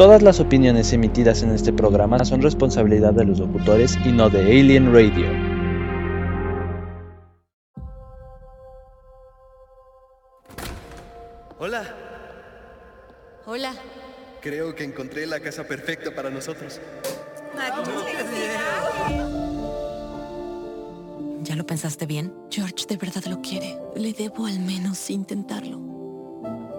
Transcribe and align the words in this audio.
Todas 0.00 0.22
las 0.22 0.40
opiniones 0.40 0.94
emitidas 0.94 1.42
en 1.42 1.50
este 1.50 1.74
programa 1.74 2.24
son 2.24 2.40
responsabilidad 2.40 3.12
de 3.12 3.26
los 3.26 3.38
locutores 3.38 3.98
y 4.02 4.12
no 4.12 4.30
de 4.30 4.40
Alien 4.40 4.94
Radio. 4.94 5.26
Hola, 11.58 11.84
Hola. 13.44 13.74
creo 14.40 14.74
que 14.74 14.84
encontré 14.84 15.26
la 15.26 15.38
casa 15.40 15.64
perfecta 15.64 16.14
para 16.14 16.30
nosotros. 16.30 16.80
¿Ya 21.42 21.56
lo 21.56 21.66
pensaste 21.66 22.06
bien? 22.06 22.32
George 22.50 22.86
de 22.88 22.96
verdad 22.96 23.24
lo 23.26 23.42
quiere. 23.42 23.76
Le 23.94 24.14
debo 24.14 24.46
al 24.46 24.60
menos 24.60 25.10
intentarlo. 25.10 25.99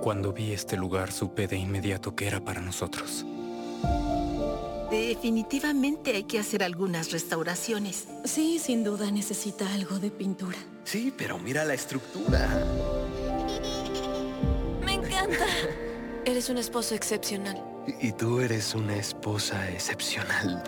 Cuando 0.02 0.34
vi 0.34 0.52
este 0.52 0.78
lugar 0.78 1.12
supe 1.12 1.48
de 1.48 1.58
inmediato 1.58 2.16
que 2.16 2.26
era 2.26 2.44
para 2.44 2.60
nosotros. 2.60 3.24
Definitivamente 4.90 6.16
hay 6.16 6.24
que 6.24 6.40
hacer 6.40 6.64
algunas 6.64 7.12
restauraciones. 7.12 8.08
Sí, 8.26 8.58
sin 8.58 8.84
duda 8.84 9.12
necesita 9.12 9.72
algo 9.74 10.00
de 10.00 10.10
pintura. 10.10 10.58
Sí, 10.84 11.14
pero 11.16 11.38
mira 11.38 11.64
la 11.66 11.76
estructura. 11.76 12.50
Me 14.84 14.94
encanta. 14.94 15.46
Eres 16.26 16.50
un 16.50 16.58
esposo 16.58 16.96
excepcional. 16.96 17.64
Y 17.88 18.08
y 18.08 18.12
tú 18.12 18.40
eres 18.40 18.74
una 18.74 18.96
esposa 18.96 19.70
excepcional. 19.70 20.64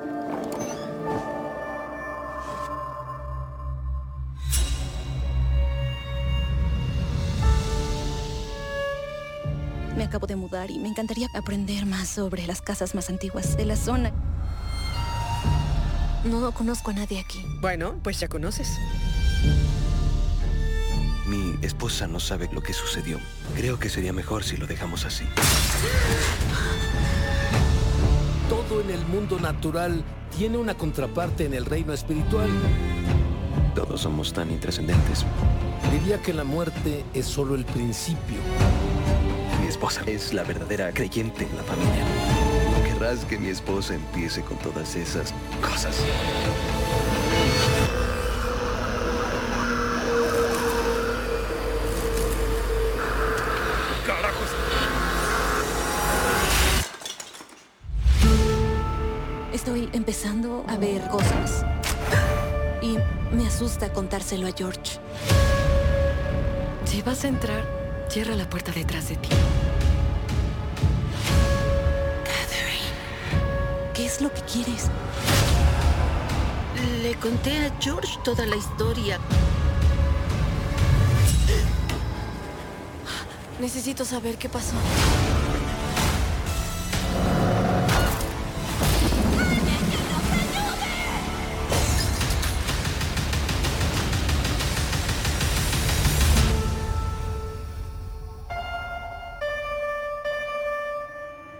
Me 10.03 10.07
acabo 10.07 10.27
de 10.27 10.35
mudar 10.35 10.70
y 10.70 10.79
me 10.79 10.90
encantaría 10.90 11.29
aprender 11.34 11.85
más 11.85 12.09
sobre 12.09 12.46
las 12.46 12.62
casas 12.62 12.93
más 12.93 13.09
antiguas 13.09 13.55
de 13.55 13.63
la 13.63 13.77
zona. 13.77 14.12
No 16.26 16.51
conozco 16.51 16.91
a 16.91 16.93
nadie 16.93 17.21
aquí. 17.21 17.41
Bueno, 17.62 17.96
pues 18.04 18.20
ya 18.20 18.27
conoces. 18.27 18.77
Mi 21.26 21.55
esposa 21.62 22.05
no 22.05 22.20
sabe 22.20 22.49
lo 22.51 22.62
que 22.62 22.74
sucedió. 22.74 23.18
Creo 23.55 23.79
que 23.79 23.87
sería 23.87 24.12
mejor 24.12 24.43
si 24.43 24.57
lo 24.57 24.68
dejamos 24.68 25.05
así. 25.05 25.24
Todo 28.49 28.81
en 28.81 28.90
el 28.90 29.05
mundo 29.05 29.40
natural 29.40 30.04
tiene 30.37 30.57
una 30.57 30.74
contraparte 30.74 31.46
en 31.46 31.54
el 31.54 31.63
reino 31.63 31.93
espiritual. 31.93 32.49
Todos 33.74 34.01
somos 34.01 34.34
tan 34.34 34.51
intrascendentes. 34.51 35.26
Diría 35.93 36.21
que 36.21 36.34
la 36.34 36.43
muerte 36.43 37.05
es 37.13 37.26
solo 37.26 37.55
el 37.55 37.63
principio. 37.63 38.40
Esposa 39.84 40.03
es 40.09 40.34
la 40.34 40.43
verdadera 40.43 40.93
creyente 40.93 41.43
en 41.43 41.57
la 41.57 41.63
familia. 41.63 42.05
No 42.71 42.84
querrás 42.85 43.26
que 43.26 43.37
mi 43.37 43.49
esposa 43.49 43.93
empiece 43.93 44.41
con 44.41 44.57
todas 44.59 44.95
esas 44.95 45.34
cosas. 45.62 45.98
Estoy 59.51 59.90
empezando 59.91 60.63
a 60.70 60.77
ver 60.77 61.01
cosas. 61.09 61.65
Y 62.81 62.97
me 63.35 63.47
asusta 63.47 63.91
contárselo 63.91 64.47
a 64.47 64.53
George. 64.53 64.97
Si 66.85 67.01
vas 67.01 67.25
a 67.25 67.28
entrar, 67.28 68.07
cierra 68.07 68.35
la 68.35 68.50
puerta 68.50 68.72
detrás 68.72 69.09
de 69.09 69.18
ti. 69.18 69.29
Lo 74.24 74.34
que 74.34 74.41
quieres? 74.44 74.90
Le 77.02 77.14
conté 77.16 77.66
a 77.66 77.78
George 77.80 78.18
toda 78.24 78.46
la 78.46 78.56
historia. 78.56 79.20
Necesito 83.59 84.06
saber 84.06 84.38
qué 84.38 84.47
pasó. 84.47 84.75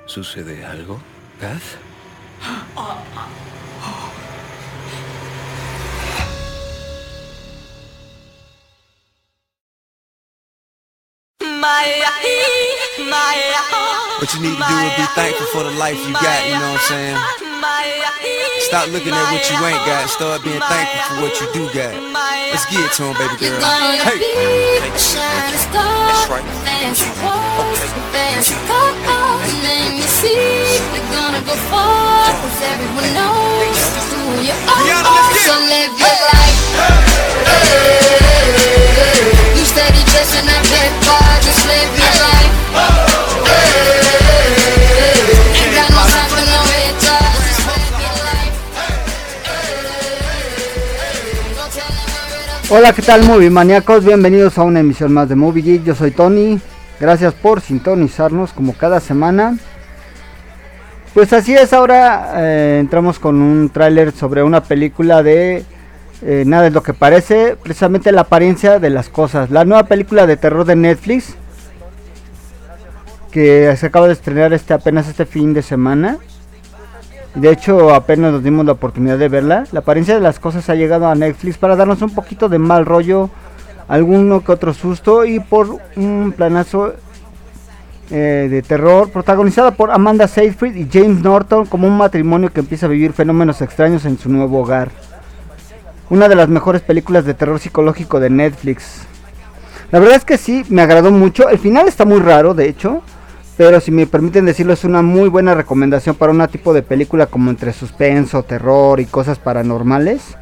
¿Sucede 0.06 0.64
algo, 0.64 1.02
Kath? 1.40 1.93
What 14.20 14.32
you 14.34 14.40
need 14.40 14.56
to 14.56 14.64
do 14.64 14.76
is 14.88 14.96
be 14.96 15.06
thankful 15.20 15.48
for 15.52 15.64
the 15.64 15.72
life 15.76 16.00
you 16.08 16.14
got, 16.14 16.48
you 16.48 16.56
know 16.56 16.72
what 16.72 16.80
I'm 16.80 16.88
saying? 16.88 17.18
Stop 18.72 18.88
looking 18.90 19.12
at 19.14 19.28
what 19.32 19.44
you 19.52 19.58
ain't 19.68 19.84
got, 19.86 20.08
start 20.10 20.44
being 20.44 20.62
thankful 20.62 21.04
for 21.12 21.22
what 21.28 21.36
you 21.42 21.48
do 21.52 21.68
got. 21.76 21.92
Let's 21.92 22.66
get 22.72 22.88
to 22.88 23.04
him, 23.04 23.14
baby 23.20 23.36
girl. 23.36 23.60
Hey. 23.60 24.24
That's 24.88 26.24
right. 26.32 26.46
Fancy 26.64 27.04
clothes, 27.20 27.84
fancy 28.16 28.56
cars, 28.64 29.54
name 29.60 30.00
you 30.00 30.08
see. 30.08 30.80
You're 30.96 31.10
gonna 31.12 31.42
go 31.44 31.56
far, 31.68 32.32
'cause 32.32 32.62
everyone 32.64 33.12
knows 33.14 33.80
who 34.08 34.40
you 34.40 34.56
are. 34.72 34.88
So 35.44 35.56
live 35.60 35.92
your 36.00 36.16
life. 36.32 36.58
You 39.20 39.33
steady 39.74 40.06
chasing 40.06 40.46
that 40.46 40.62
big 40.70 40.94
bar, 41.02 41.34
just 41.42 41.66
live 41.66 41.90
your 41.98 42.14
life. 42.22 42.54
Ain't 45.58 45.74
got 45.74 45.90
no 45.90 46.06
time 46.14 46.30
for 46.30 46.46
no 46.46 46.62
haters, 46.70 47.42
just 47.42 47.66
live 47.66 47.90
your 47.98 48.14
life. 48.22 48.54
Don't 51.58 51.74
tell 51.74 51.90
them 51.90 52.06
where 52.14 52.38
it 52.54 52.70
Hola, 52.70 52.94
¿qué 52.94 53.02
tal, 53.02 53.24
movie 53.24 53.50
maníacos? 53.50 54.06
Bienvenidos 54.06 54.60
a 54.60 54.64
una 54.64 54.80
emisión 54.80 55.12
más 55.12 55.28
de 55.28 55.36
Movie 55.36 55.64
Geek. 55.64 55.84
Yo 55.84 55.96
soy 55.96 56.12
Tony. 56.12 56.60
Gracias 57.00 57.34
por 57.34 57.60
sintonizarnos 57.60 58.54
como 58.54 58.74
cada 58.74 59.00
semana. 59.00 59.58
Pues 61.16 61.34
así 61.34 61.56
es, 61.56 61.74
ahora 61.74 62.34
eh, 62.36 62.78
entramos 62.80 63.18
con 63.18 63.42
un 63.42 63.70
tráiler 63.70 64.12
sobre 64.12 64.44
una 64.44 64.62
película 64.62 65.24
de 65.24 65.66
eh, 66.26 66.44
Nada 66.46 66.68
es 66.68 66.74
lo 66.74 66.84
que 66.84 66.94
parece, 66.94 67.58
precisamente 67.62 68.12
la 68.12 68.22
apariencia 68.22 68.80
de 68.80 68.90
las 68.90 69.10
cosas. 69.10 69.50
La 69.50 69.66
nueva 69.66 69.84
película 69.84 70.26
de 70.26 70.38
terror 70.38 70.66
de 70.66 70.76
Netflix 70.76 71.36
que 73.34 73.76
se 73.78 73.88
acaba 73.88 74.06
de 74.06 74.14
estrenar 74.14 74.54
este 74.54 74.76
apenas 74.76 75.10
este 75.10 75.26
fin 75.26 75.54
de 75.54 75.64
semana. 75.64 76.20
De 77.34 77.50
hecho, 77.50 77.94
apenas 77.94 78.32
nos 78.32 78.44
dimos 78.44 78.64
la 78.64 78.74
oportunidad 78.74 79.18
de 79.18 79.28
verla. 79.28 79.64
La 79.72 79.80
apariencia 79.80 80.14
de 80.14 80.22
las 80.22 80.40
cosas 80.40 80.70
ha 80.70 80.76
llegado 80.76 81.08
a 81.08 81.16
Netflix 81.16 81.58
para 81.58 81.76
darnos 81.76 82.04
un 82.04 82.12
poquito 82.12 82.48
de 82.48 82.60
mal 82.60 82.86
rollo, 82.86 83.32
alguno 83.88 84.44
que 84.44 84.52
otro 84.52 84.72
susto 84.74 85.26
y 85.26 85.40
por 85.40 85.80
un 85.96 86.32
planazo 86.38 86.94
eh, 88.12 88.48
de 88.52 88.62
terror 88.62 89.10
protagonizada 89.10 89.72
por 89.72 89.90
Amanda 89.90 90.28
Seyfried 90.28 90.76
y 90.76 90.88
James 90.92 91.24
Norton 91.24 91.66
como 91.66 91.88
un 91.88 91.98
matrimonio 91.98 92.54
que 92.54 92.60
empieza 92.60 92.86
a 92.86 92.90
vivir 92.90 93.14
fenómenos 93.14 93.62
extraños 93.64 94.06
en 94.06 94.20
su 94.20 94.30
nuevo 94.30 94.60
hogar. 94.60 94.92
Una 96.10 96.28
de 96.28 96.36
las 96.36 96.50
mejores 96.50 96.82
películas 96.82 97.26
de 97.26 97.34
terror 97.34 97.60
psicológico 97.60 98.20
de 98.20 98.30
Netflix. 98.30 99.04
La 99.92 100.00
verdad 100.00 100.18
es 100.18 100.26
que 100.26 100.38
sí, 100.38 100.66
me 100.70 100.82
agradó 100.82 101.12
mucho. 101.12 101.50
El 101.50 101.60
final 101.60 101.88
está 101.88 102.06
muy 102.06 102.20
raro, 102.20 102.54
de 102.54 102.68
hecho. 102.68 103.02
Pero 103.58 103.80
si 103.80 103.92
me 103.92 104.08
permiten 104.08 104.46
decirlo, 104.46 104.74
es 104.74 104.84
una 104.84 105.02
muy 105.02 105.30
buena 105.30 105.54
recomendación 105.54 106.16
para 106.16 106.32
un 106.32 106.48
tipo 106.48 106.74
de 106.74 106.82
película 106.82 107.28
como 107.28 107.52
entre 107.52 107.72
suspenso, 107.72 108.44
terror 108.44 109.00
y 109.00 109.06
cosas 109.06 109.38
paranormales. 109.38 110.36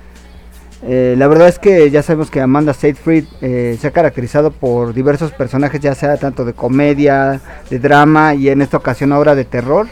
Eh, 0.84 1.16
la 1.18 1.28
verdad 1.28 1.48
es 1.48 1.60
que 1.60 1.92
ya 1.92 2.02
sabemos 2.02 2.32
que 2.32 2.42
Amanda 2.42 2.74
Seyfried 2.74 3.26
eh, 3.42 3.78
se 3.80 3.88
ha 3.88 3.92
caracterizado 3.92 4.52
por 4.52 4.94
diversos 4.94 5.32
personajes, 5.32 5.80
ya 5.80 5.94
sea 5.94 6.18
tanto 6.18 6.44
de 6.46 6.54
comedia, 6.54 7.40
de 7.70 7.78
drama 7.78 8.34
y 8.34 8.50
en 8.50 8.62
esta 8.62 8.78
ocasión 8.78 9.12
ahora 9.12 9.36
de 9.36 9.46
terror. 9.46 9.88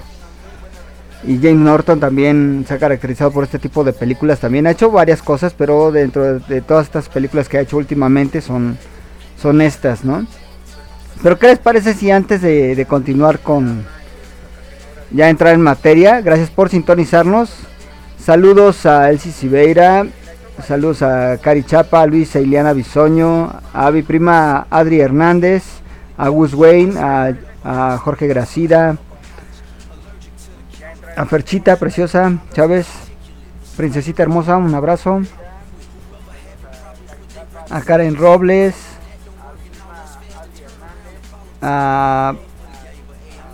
Y 1.23 1.37
James 1.37 1.57
Norton 1.57 1.99
también 1.99 2.63
se 2.67 2.73
ha 2.73 2.77
caracterizado 2.77 3.31
por 3.31 3.43
este 3.43 3.59
tipo 3.59 3.83
de 3.83 3.91
películas. 3.91 4.39
También 4.39 4.67
ha 4.67 4.71
hecho 4.71 4.89
varias 4.89 5.21
cosas, 5.21 5.53
pero 5.57 5.91
dentro 5.91 6.39
de, 6.39 6.61
todas 6.61 6.85
estas 6.85 7.09
películas 7.09 7.49
que 7.49 7.57
ha 7.57 7.61
hecho 7.61 7.77
últimamente 7.77 8.41
son, 8.41 8.77
son 9.37 9.61
estas, 9.61 10.05
¿no? 10.05 10.25
Pero 11.21 11.37
¿qué 11.37 11.47
les 11.47 11.59
parece 11.59 11.93
si 11.93 12.09
antes 12.09 12.41
de, 12.41 12.85
continuar 12.87 13.39
con 13.39 13.83
ya 15.11 15.29
entrar 15.29 15.53
en 15.53 15.61
materia? 15.61 16.21
Gracias 16.21 16.49
por 16.49 16.69
sintonizarnos. 16.69 17.51
Saludos 18.17 18.85
a 18.85 19.09
Elsie 19.09 19.31
Siveira, 19.31 20.05
saludos 20.65 21.01
a 21.01 21.37
Cari 21.41 21.63
Chapa, 21.63 22.05
Luis 22.05 22.35
Ileana 22.35 22.73
Bisoño, 22.73 23.51
a 23.73 23.91
mi 23.91 24.03
prima 24.03 24.67
Adri 24.69 25.01
Hernández, 25.01 25.63
a 26.17 26.29
Gus 26.29 26.53
Wayne, 26.53 26.97
a, 26.99 27.33
a 27.63 27.97
Jorge 27.97 28.27
Gracida, 28.27 28.97
A 31.19 31.25
Ferchita, 31.25 31.75
preciosa, 31.75 32.39
Chávez, 32.53 32.87
princesita 33.75 34.23
hermosa, 34.23 34.55
un 34.55 34.73
abrazo. 34.73 35.19
A 37.69 37.81
Karen 37.81 38.15
Robles. 38.15 38.73
A, 41.61 42.35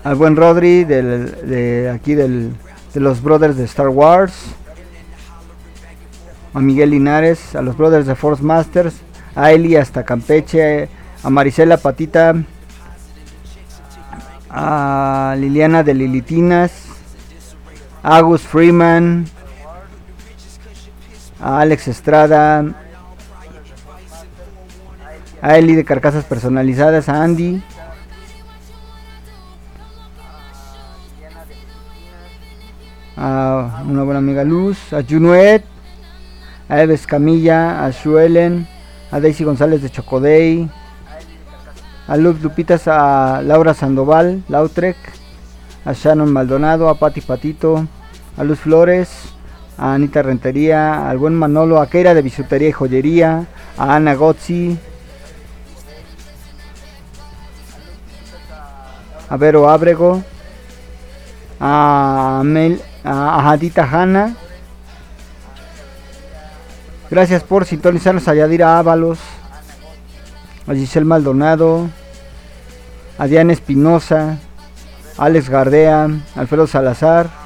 al 0.04 0.16
buen 0.16 0.36
Rodri 0.36 0.84
del, 0.84 1.50
de 1.50 1.90
aquí 1.90 2.14
del, 2.14 2.56
de 2.94 3.00
los 3.00 3.24
brothers 3.24 3.58
de 3.58 3.64
Star 3.64 3.90
Wars. 3.90 4.36
A 6.54 6.60
Miguel 6.60 6.92
Linares, 6.92 7.56
a 7.56 7.64
los 7.64 7.76
brothers 7.76 8.06
de 8.06 8.14
Force 8.14 8.44
Masters, 8.44 8.94
a 9.34 9.52
Eli 9.52 9.76
hasta 9.76 10.06
Campeche, 10.06 10.88
a 11.24 11.30
Marisela 11.32 11.78
Patita, 11.78 12.36
a 14.52 15.36
Liliana 15.40 15.82
de 15.82 15.96
Lilitinas, 15.96 16.85
Agus 18.08 18.44
Freeman, 18.44 19.26
a 21.40 21.62
Alex 21.62 21.88
Estrada, 21.88 22.64
a 25.42 25.58
Eli 25.58 25.74
de 25.74 25.84
Carcasas 25.84 26.24
Personalizadas, 26.24 27.10
a 27.10 27.24
Andy, 27.24 27.64
a 33.18 33.82
una 33.88 34.04
buena 34.04 34.20
amiga 34.20 34.44
Luz, 34.44 34.94
a 34.94 35.02
Junuet, 35.02 35.66
a 36.70 36.82
Eves 36.84 37.08
Camilla, 37.08 37.84
a 37.84 37.92
Shuelen, 37.92 38.68
a 39.10 39.20
Daisy 39.20 39.44
González 39.44 39.82
de 39.82 39.90
Chocodey, 39.90 40.70
a 42.08 42.18
Luz 42.18 42.40
Lupitas, 42.44 42.88
a 42.88 43.42
Laura 43.42 43.74
Sandoval, 43.74 44.44
Lautrec, 44.48 44.96
a 45.86 45.94
Shannon 45.96 46.32
Maldonado, 46.32 46.88
a 46.88 46.94
Pati 46.94 47.22
Patito, 47.22 47.88
a 48.38 48.44
Luz 48.44 48.60
Flores, 48.60 49.10
a 49.78 49.94
Anita 49.94 50.22
Rentería, 50.22 51.10
al 51.10 51.18
buen 51.18 51.36
Manolo, 51.36 51.80
a 51.80 51.88
Keira 51.88 52.14
de 52.14 52.22
Bisutería 52.22 52.70
y 52.70 52.74
Joyería, 52.74 53.46
a 53.78 53.96
Ana 53.96 54.16
Gozzi, 54.16 54.78
a 59.30 59.38
Vero 59.38 59.70
Abrego, 59.70 60.24
a, 61.60 62.42
Mel, 62.44 62.82
a 63.04 63.50
Hadita 63.50 63.84
Hanna. 63.84 64.36
Gracias 67.10 67.44
por 67.44 67.66
sintonizarnos 67.66 68.28
a 68.28 68.36
Yadira 68.36 68.78
Ábalos, 68.80 69.20
a 70.68 70.74
Giselle 70.74 71.06
Maldonado, 71.06 71.88
a 73.18 73.28
Diana 73.28 73.54
Espinosa, 73.54 74.38
Alex 75.18 75.50
Gardea, 75.50 76.10
Alfredo 76.36 76.68
Salazar. 76.68 77.45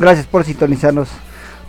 Gracias 0.00 0.26
por 0.26 0.44
sintonizarnos. 0.44 1.10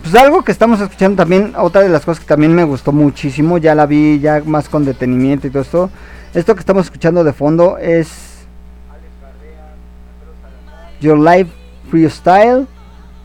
Pues 0.01 0.15
algo 0.15 0.41
que 0.41 0.53
estamos 0.53 0.79
escuchando 0.79 1.17
también, 1.17 1.53
otra 1.57 1.81
de 1.81 1.89
las 1.89 2.05
cosas 2.05 2.23
que 2.23 2.27
también 2.27 2.55
me 2.55 2.63
gustó 2.63 2.93
muchísimo, 2.93 3.57
ya 3.57 3.75
la 3.75 3.85
vi 3.85 4.19
ya 4.21 4.41
más 4.45 4.69
con 4.69 4.85
detenimiento 4.85 5.47
y 5.47 5.49
todo 5.49 5.63
esto. 5.63 5.89
Esto 6.33 6.55
que 6.55 6.61
estamos 6.61 6.85
escuchando 6.85 7.25
de 7.25 7.33
fondo 7.33 7.77
es 7.77 8.47
Your 11.01 11.19
Life 11.19 11.51
Freestyle 11.89 12.67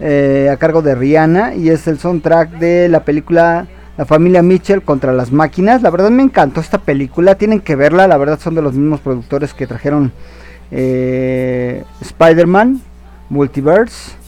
eh, 0.01 0.51
a 0.53 0.57
cargo 0.57 0.83
de 0.83 0.97
Rihanna 0.97 1.55
y 1.55 1.71
es 1.71 1.87
el 1.87 2.01
soundtrack 2.01 2.59
de 2.59 2.89
la 2.89 3.05
película 3.05 3.69
La 3.97 4.07
familia 4.07 4.43
Mitchell 4.43 4.83
contra 4.83 5.13
las 5.13 5.31
máquinas. 5.31 5.83
La 5.83 5.91
verdad 5.91 6.11
me 6.11 6.25
encantó 6.25 6.61
esta 6.61 6.79
película, 6.79 7.37
tienen 7.37 7.61
que 7.61 7.77
verla, 7.77 8.09
la 8.09 8.17
verdad 8.17 8.41
son 8.41 8.57
de 8.57 8.63
los 8.63 8.75
mismos 8.75 8.99
productores 8.99 9.55
que 9.55 9.69
trajeron 9.69 10.11
eh, 10.73 11.85
Spider-Man, 12.01 12.83
Multiverse. 13.31 14.26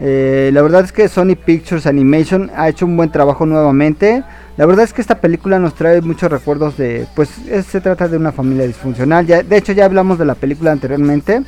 Eh, 0.00 0.50
la 0.52 0.62
verdad 0.62 0.84
es 0.84 0.92
que 0.92 1.08
Sony 1.08 1.36
Pictures 1.36 1.86
Animation 1.86 2.50
ha 2.56 2.68
hecho 2.68 2.86
un 2.86 2.96
buen 2.96 3.10
trabajo 3.10 3.46
nuevamente. 3.46 4.24
La 4.56 4.66
verdad 4.66 4.84
es 4.84 4.92
que 4.92 5.00
esta 5.00 5.20
película 5.20 5.58
nos 5.58 5.74
trae 5.74 6.00
muchos 6.00 6.30
recuerdos 6.30 6.76
de, 6.76 7.06
pues 7.14 7.30
se 7.68 7.80
trata 7.80 8.08
de 8.08 8.16
una 8.16 8.32
familia 8.32 8.66
disfuncional. 8.66 9.26
De 9.26 9.56
hecho 9.56 9.72
ya 9.72 9.84
hablamos 9.84 10.18
de 10.18 10.24
la 10.24 10.34
película 10.34 10.72
anteriormente 10.72 11.42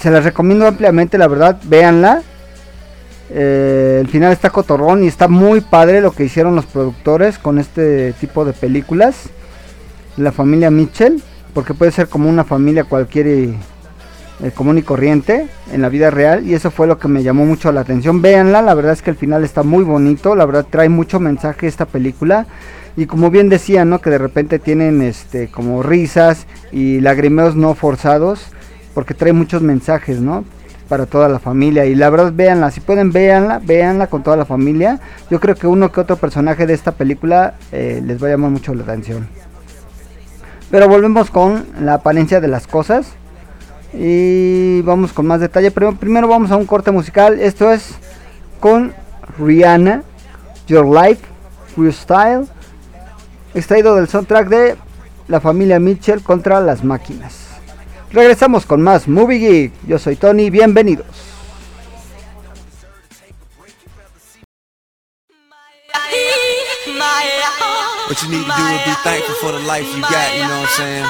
se 0.00 0.10
las 0.10 0.24
recomiendo 0.24 0.66
ampliamente, 0.66 1.18
la 1.18 1.28
verdad, 1.28 1.60
véanla. 1.64 2.22
Eh, 3.32 3.98
el 4.00 4.08
final 4.08 4.32
está 4.32 4.50
cotorrón 4.50 5.04
y 5.04 5.06
está 5.06 5.28
muy 5.28 5.60
padre 5.60 6.00
lo 6.00 6.12
que 6.12 6.24
hicieron 6.24 6.56
los 6.56 6.66
productores 6.66 7.38
con 7.38 7.58
este 7.58 8.12
tipo 8.14 8.44
de 8.44 8.52
películas. 8.52 9.28
La 10.16 10.32
familia 10.32 10.70
Mitchell, 10.70 11.22
porque 11.54 11.74
puede 11.74 11.92
ser 11.92 12.08
como 12.08 12.28
una 12.28 12.44
familia 12.44 12.84
cualquier 12.84 13.26
y, 13.26 13.56
eh, 14.42 14.50
común 14.50 14.78
y 14.78 14.82
corriente 14.82 15.46
en 15.72 15.82
la 15.82 15.88
vida 15.88 16.10
real. 16.10 16.46
Y 16.46 16.54
eso 16.54 16.70
fue 16.70 16.86
lo 16.86 16.98
que 16.98 17.08
me 17.08 17.22
llamó 17.22 17.44
mucho 17.44 17.72
la 17.72 17.80
atención. 17.82 18.22
Véanla, 18.22 18.62
la 18.62 18.74
verdad 18.74 18.92
es 18.92 19.02
que 19.02 19.10
el 19.10 19.16
final 19.16 19.44
está 19.44 19.62
muy 19.62 19.84
bonito, 19.84 20.34
la 20.34 20.46
verdad 20.46 20.66
trae 20.68 20.88
mucho 20.88 21.20
mensaje 21.20 21.66
esta 21.66 21.86
película. 21.86 22.46
Y 22.96 23.06
como 23.06 23.30
bien 23.30 23.48
decía, 23.48 23.84
¿no? 23.84 24.00
Que 24.00 24.10
de 24.10 24.18
repente 24.18 24.58
tienen 24.58 25.02
este 25.02 25.48
como 25.48 25.82
risas 25.82 26.46
y 26.72 27.00
lagrimeos 27.00 27.56
no 27.56 27.74
forzados 27.74 28.52
porque 28.94 29.14
trae 29.14 29.32
muchos 29.32 29.62
mensajes, 29.62 30.20
¿no? 30.20 30.44
Para 30.88 31.06
toda 31.06 31.28
la 31.28 31.38
familia. 31.38 31.86
Y 31.86 31.94
la 31.94 32.10
verdad, 32.10 32.32
véanla, 32.34 32.70
si 32.70 32.80
pueden, 32.80 33.12
véanla, 33.12 33.60
véanla 33.60 34.08
con 34.08 34.22
toda 34.22 34.36
la 34.36 34.44
familia. 34.44 35.00
Yo 35.30 35.38
creo 35.38 35.54
que 35.54 35.66
uno 35.66 35.92
que 35.92 36.00
otro 36.00 36.16
personaje 36.16 36.66
de 36.66 36.74
esta 36.74 36.92
película 36.92 37.54
eh, 37.70 38.02
les 38.04 38.22
va 38.22 38.26
a 38.26 38.30
llamar 38.30 38.50
mucho 38.50 38.74
la 38.74 38.82
atención. 38.82 39.28
Pero 40.70 40.88
volvemos 40.88 41.30
con 41.30 41.64
la 41.80 41.94
apariencia 41.94 42.40
de 42.40 42.48
las 42.48 42.66
cosas. 42.66 43.14
Y 43.92 44.82
vamos 44.82 45.12
con 45.12 45.26
más 45.26 45.40
detalle. 45.40 45.70
Pero 45.70 45.94
primero 45.96 46.28
vamos 46.28 46.50
a 46.50 46.56
un 46.56 46.66
corte 46.66 46.90
musical. 46.90 47.40
Esto 47.40 47.70
es 47.70 47.94
con 48.60 48.94
Rihanna, 49.38 50.02
Your 50.66 50.86
Life, 50.86 51.22
Freestyle. 51.74 52.46
Extraído 53.54 53.96
del 53.96 54.08
soundtrack 54.08 54.48
de 54.48 54.76
la 55.28 55.40
familia 55.40 55.80
Mitchell 55.80 56.22
contra 56.22 56.60
las 56.60 56.84
máquinas. 56.84 57.48
Regresamos 58.12 58.66
con 58.66 58.82
más 58.82 59.06
Movie 59.08 59.38
Geek. 59.38 59.72
Yo 59.86 59.98
soy 59.98 60.16
Tony, 60.16 60.50
bienvenidos. 60.50 61.29
What 68.10 68.18
you 68.26 68.28
need 68.34 68.42
to 68.42 68.50
do 68.50 68.66
is 68.74 68.82
be 68.82 68.94
thankful 69.06 69.38
for 69.38 69.54
the 69.54 69.62
life 69.70 69.86
you 69.94 70.02
got, 70.02 70.34
you 70.34 70.42
know 70.42 70.66
what 70.66 70.74
I'm 70.82 70.82
saying? 70.82 71.06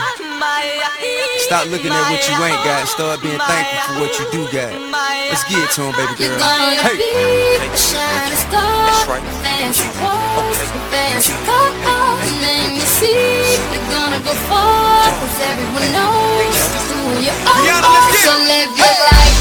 Stop 1.48 1.64
looking 1.72 1.88
at 1.88 2.04
what 2.12 2.20
you 2.28 2.36
ain't 2.44 2.60
got, 2.60 2.84
start 2.92 3.24
being 3.24 3.40
thankful 3.40 3.80
for 3.88 4.04
what 4.04 4.12
you 4.20 4.28
do 4.28 4.44
got. 4.52 4.68
Let's 5.32 5.40
get 5.48 5.64
it 5.64 5.72
to 5.80 5.88
him, 5.88 5.96
baby 5.96 6.12
girl. 6.20 6.36
Hey! 6.36 7.56
That's 7.56 9.08
right. 9.08 9.24
Fancy 9.40 9.88
clothes, 9.96 10.60
fancy 10.92 11.32
cars, 11.48 12.28
name 12.44 12.76
you 12.76 12.84
see. 12.84 13.16
You're 13.72 13.88
gonna 13.96 14.20
go 14.20 14.36
far, 14.52 15.08
cause 15.08 15.40
everyone 15.40 15.88
knows 15.96 16.52
who 16.84 17.16
you 17.24 17.32
are. 17.48 17.64
So 18.12 18.36
live 18.44 18.76
your 18.76 18.92
life. 19.08 19.40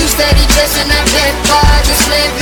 You 0.00 0.08
steady 0.08 0.48
dressing 0.56 0.88
up 0.88 1.04
that 1.04 1.36
bar, 1.52 1.84
just 1.84 2.08
live 2.08 2.32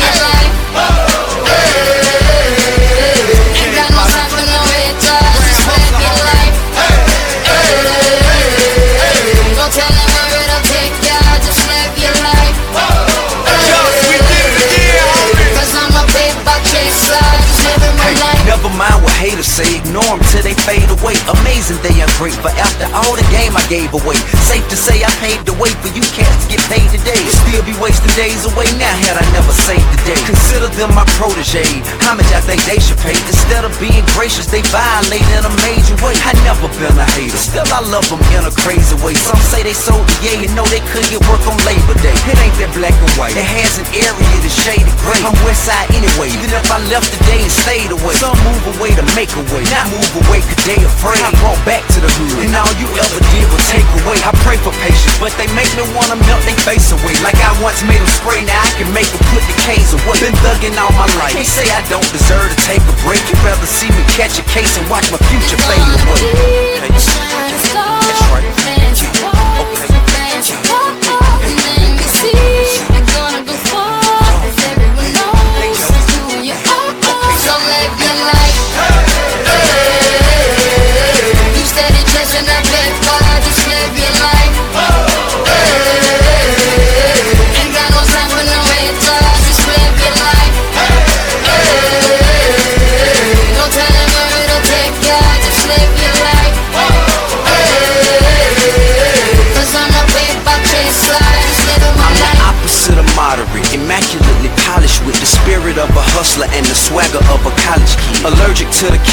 haters 19.23 19.47
say 19.47 19.79
ignore 19.79 20.03
them 20.03 20.19
till 20.35 20.43
they 20.43 20.59
fade 20.67 20.91
away. 20.91 21.15
Amazing 21.31 21.79
they 21.87 21.95
are 22.03 22.11
great, 22.19 22.35
but 22.43 22.59
after 22.59 22.91
all 22.91 23.15
the 23.15 23.23
game 23.31 23.55
I 23.55 23.63
gave 23.71 23.95
away 23.95 24.19
Safe 24.51 24.67
to 24.67 24.75
say 24.75 25.07
I 25.07 25.11
paved 25.23 25.47
the 25.47 25.55
way 25.63 25.71
for 25.79 25.95
you 25.95 26.03
cats 26.11 26.43
to 26.43 26.59
get 26.59 26.63
paid 26.67 26.91
today. 26.91 27.23
Still 27.47 27.63
be 27.63 27.71
wasting 27.79 28.11
days 28.19 28.43
away 28.51 28.67
now 28.83 28.91
had 29.07 29.15
I 29.15 29.25
never 29.31 29.55
saved 29.55 29.87
the 29.95 30.01
day. 30.11 30.19
Consider 30.27 30.67
them 30.75 30.91
my 30.99 31.07
protege 31.15 31.63
How 32.03 32.19
much 32.19 32.27
I 32.35 32.43
think 32.43 32.59
they 32.67 32.83
should 32.83 32.99
pay. 32.99 33.15
Instead 33.15 33.63
of 33.63 33.71
being 33.79 34.03
gracious 34.19 34.51
they 34.51 34.67
violate 34.75 35.23
in 35.39 35.47
a 35.47 35.53
major 35.63 35.95
way. 36.03 36.19
I 36.27 36.35
never 36.43 36.67
been 36.83 36.99
a 36.99 37.07
hater 37.15 37.39
Still 37.39 37.69
I 37.71 37.79
love 37.95 38.11
them 38.11 38.19
in 38.35 38.43
a 38.43 38.53
crazy 38.67 38.99
way. 39.07 39.15
Some 39.15 39.39
say 39.47 39.63
they 39.63 39.77
sold 39.77 40.03
the 40.03 40.15
yeah 40.27 40.43
You 40.43 40.51
know 40.59 40.67
they 40.67 40.83
couldn't 40.91 41.15
get 41.15 41.23
work 41.31 41.47
on 41.47 41.55
Labor 41.63 41.95
Day. 42.03 42.17
It 42.27 42.39
ain't 42.43 42.59
that 42.59 42.75
black 42.75 42.97
and 42.99 43.13
white 43.15 43.39
It 43.39 43.47
has 43.47 43.79
an 43.79 43.87
area 43.95 44.35
that's 44.43 44.59
shaded 44.67 44.91
gray. 45.07 45.23
I'm 45.23 45.37
west 45.47 45.71
side 45.71 45.87
anyway 45.95 46.35
Even 46.35 46.51
if 46.51 46.67
I 46.75 46.83
left 46.91 47.07
today 47.23 47.39
and 47.39 47.55
stayed 47.55 47.91
away. 47.95 48.19
Some 48.19 48.35
move 48.43 48.67
away 48.75 48.91
to 48.99 49.12
make 49.15 49.33
a 49.37 49.43
way, 49.53 49.65
not 49.69 49.87
move 49.93 50.13
away 50.25 50.41
cause 50.41 50.63
they 50.65 50.79
afraid. 50.81 51.21
I 51.21 51.31
brought 51.41 51.61
back 51.69 51.85
to 51.97 51.99
the 52.01 52.09
hood, 52.09 52.49
and 52.49 52.53
all 52.57 52.73
you 52.81 52.89
ever 52.89 53.21
did 53.33 53.47
was 53.53 53.63
take 53.69 53.87
away. 54.03 54.17
I 54.25 54.33
pray 54.45 54.57
for 54.61 54.73
patience, 54.81 55.17
but 55.21 55.33
they 55.37 55.49
make 55.53 55.69
me 55.77 55.85
wanna 55.93 56.17
melt 56.29 56.43
their 56.49 56.59
face 56.65 56.93
away. 56.93 57.15
Like 57.21 57.37
I 57.41 57.53
once 57.61 57.85
made 57.85 58.01
them 58.01 58.13
spray, 58.21 58.45
now 58.45 58.61
I 58.61 58.71
can 58.77 58.89
make 58.97 59.09
them 59.09 59.23
put 59.33 59.45
the 59.45 59.57
K's 59.65 59.93
away. 59.93 60.17
Been 60.21 60.37
thugging 60.45 60.77
all 60.81 60.93
my 60.97 61.09
life, 61.21 61.35
can't 61.37 61.49
say 61.49 61.69
I 61.69 61.81
don't 61.93 62.07
deserve 62.13 62.49
to 62.49 62.59
take 62.65 62.83
a 62.83 62.95
break. 63.05 63.21
You'd 63.29 63.43
rather 63.45 63.69
see 63.69 63.91
me 63.93 64.03
catch 64.17 64.39
a 64.41 64.45
case 64.49 64.73
and 64.79 64.87
watch 64.89 65.09
my 65.13 65.21
future 65.29 65.61
fade 65.61 65.83
away. 65.83 66.81
Hey, 66.81 66.89
that's 66.89 67.09
right. 67.19 67.53
a 69.29 69.32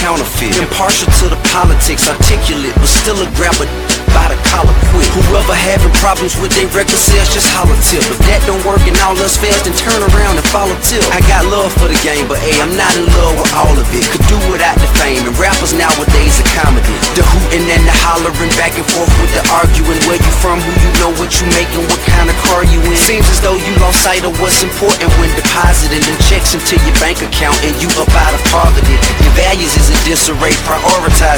counterfeit, 0.10 0.58
impartial 0.58 1.12
to 1.20 1.29
politics, 1.54 2.08
articulate, 2.08 2.74
but 2.78 2.90
still 2.90 3.18
a 3.22 3.28
grabber 3.34 3.66
by 4.14 4.26
the 4.30 4.38
collar 4.50 4.74
quick. 4.90 5.06
Whoever 5.30 5.54
having 5.54 5.94
problems 6.02 6.34
with 6.42 6.54
their 6.58 6.70
record 6.74 6.98
sales, 6.98 7.30
just 7.30 7.50
holler 7.54 7.78
tip. 7.86 8.02
If 8.10 8.20
that 8.30 8.42
don't 8.50 8.62
work 8.66 8.82
and 8.86 8.98
all 9.06 9.18
us 9.22 9.38
fast, 9.38 9.66
then 9.66 9.76
turn 9.78 10.02
around 10.14 10.38
and 10.38 10.48
follow 10.50 10.74
tip. 10.86 11.02
I 11.14 11.22
got 11.30 11.46
love 11.50 11.70
for 11.78 11.90
the 11.90 11.98
game, 12.06 12.26
but 12.26 12.42
hey, 12.42 12.58
I'm 12.62 12.74
not 12.74 12.90
in 12.98 13.06
love 13.18 13.38
with 13.38 13.52
all 13.58 13.74
of 13.74 13.86
it. 13.94 14.06
Could 14.10 14.26
do 14.30 14.38
without 14.50 14.78
the 14.82 14.90
fame, 14.98 15.26
and 15.26 15.36
rappers 15.38 15.74
nowadays 15.74 16.42
are 16.42 16.50
comedy. 16.58 16.94
The 17.18 17.26
hooting 17.26 17.66
and 17.70 17.84
the 17.86 17.96
hollering, 18.06 18.54
back 18.58 18.74
and 18.78 18.86
forth 18.94 19.12
with 19.22 19.34
the 19.34 19.44
arguing. 19.54 20.02
Where 20.10 20.18
you 20.18 20.34
from, 20.42 20.62
who 20.62 20.72
you 20.82 20.92
know, 21.02 21.12
what 21.18 21.34
you 21.38 21.46
making, 21.54 21.86
what 21.86 22.02
kind 22.10 22.30
of 22.30 22.38
car 22.50 22.66
you 22.66 22.82
in. 22.82 22.98
Seems 22.98 23.26
as 23.30 23.42
though 23.42 23.58
you 23.58 23.74
lost 23.82 24.02
sight 24.02 24.26
of 24.26 24.34
what's 24.42 24.62
important 24.62 25.10
when 25.22 25.30
depositing 25.38 26.02
them 26.02 26.18
checks 26.26 26.54
into 26.54 26.78
your 26.86 26.98
bank 27.02 27.22
account 27.22 27.58
and 27.66 27.74
you 27.82 27.90
up 28.02 28.10
out 28.14 28.34
of 28.34 28.42
poverty. 28.50 28.98
Your 29.22 29.34
values 29.38 29.74
is 29.78 29.90
in 29.90 30.00
disarray, 30.06 30.54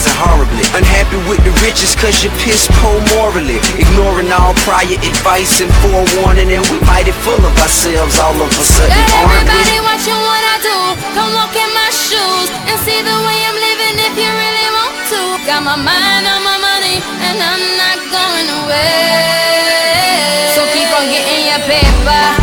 prioritizing 0.02 0.16
horribly. 0.18 0.66
Unhappy 0.74 1.18
with 1.30 1.42
the 1.46 1.52
riches 1.62 1.96
cause 1.96 2.24
you're 2.24 2.34
pissed 2.42 2.70
poor 2.82 2.98
morally. 3.16 3.58
Ignoring 3.78 4.32
all 4.32 4.54
prior 4.66 4.98
advice 4.98 5.62
and 5.62 5.72
forewarning 5.82 6.52
and 6.52 6.66
we 6.70 6.80
mighty 6.86 7.12
full 7.12 7.38
of 7.38 7.54
ourselves 7.62 8.18
all 8.20 8.36
of 8.36 8.50
a 8.50 8.64
sudden, 8.64 8.92
aren't 8.92 9.46
everybody 9.46 9.78
we? 9.80 9.86
watching 9.86 10.18
what 10.18 10.44
I 10.44 10.58
do. 10.62 10.78
Come 11.14 11.32
walk 11.34 11.56
in 11.56 11.72
my 11.74 11.90
shoes 11.94 12.50
and 12.68 12.78
see 12.82 13.02
the 13.02 13.18
way 13.28 13.38
I'm 13.46 13.58
living 13.58 13.96
if 14.02 14.14
you 14.18 14.30
really 14.30 14.70
want 14.74 14.98
to. 15.14 15.22
Got 15.46 15.62
my 15.64 15.78
mind 15.78 16.26
on 16.26 16.42
my 16.44 16.58
money 16.58 16.98
and 17.28 17.38
I'm 17.38 17.64
not 17.78 17.98
going 18.10 18.48
away. 18.66 19.38
So 20.56 20.66
keep 20.74 20.90
on 20.98 21.06
getting 21.10 21.46
your 21.48 21.62
paper 21.68 22.41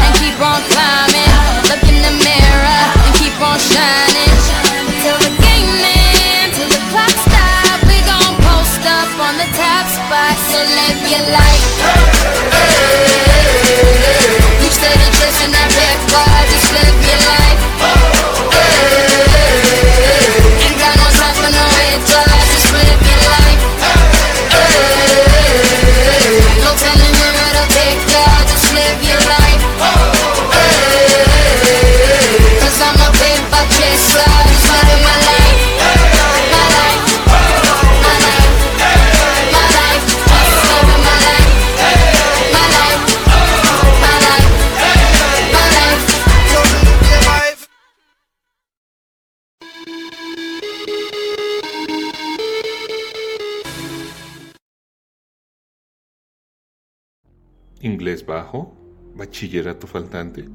bachillerato 59.18 59.86
faltante. 59.86 60.48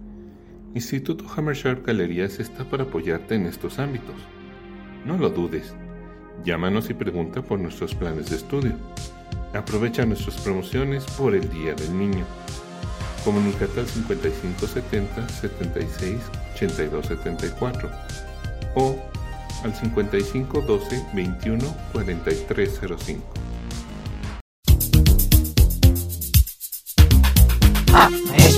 Instituto 0.74 1.25
Hammersharp 1.27 1.86
Galerías 1.86 2.39
está 2.39 2.63
para 2.63 2.84
apoyarte 2.84 3.36
en 3.36 3.46
estos 3.46 3.77
ámbitos. 3.77 4.15
No 5.05 5.17
lo 5.17 5.29
dudes. 5.29 5.75
Llámanos 6.43 6.89
y 6.89 6.93
pregunta 6.96 7.43
por 7.43 7.60
nuestros 7.60 7.93
planes 7.93 8.29
de 8.29 8.38
estudio. 8.38 8.74
Aprovecha 9.53 10.05
nuestras 10.05 10.38
promociones 10.41 11.03
por 11.17 11.36
el 11.36 11.48
Día 11.51 11.75
del 11.75 11.96
Niño. 11.96 12.25
Comunícate 13.24 13.82
al 13.82 13.86
5570 13.86 15.29
76 15.29 16.17
82 16.55 17.05
74 17.05 17.89
o 18.75 18.96
al 19.63 19.75
5512 19.75 21.05
21 21.13 21.75
4305. 21.91 23.43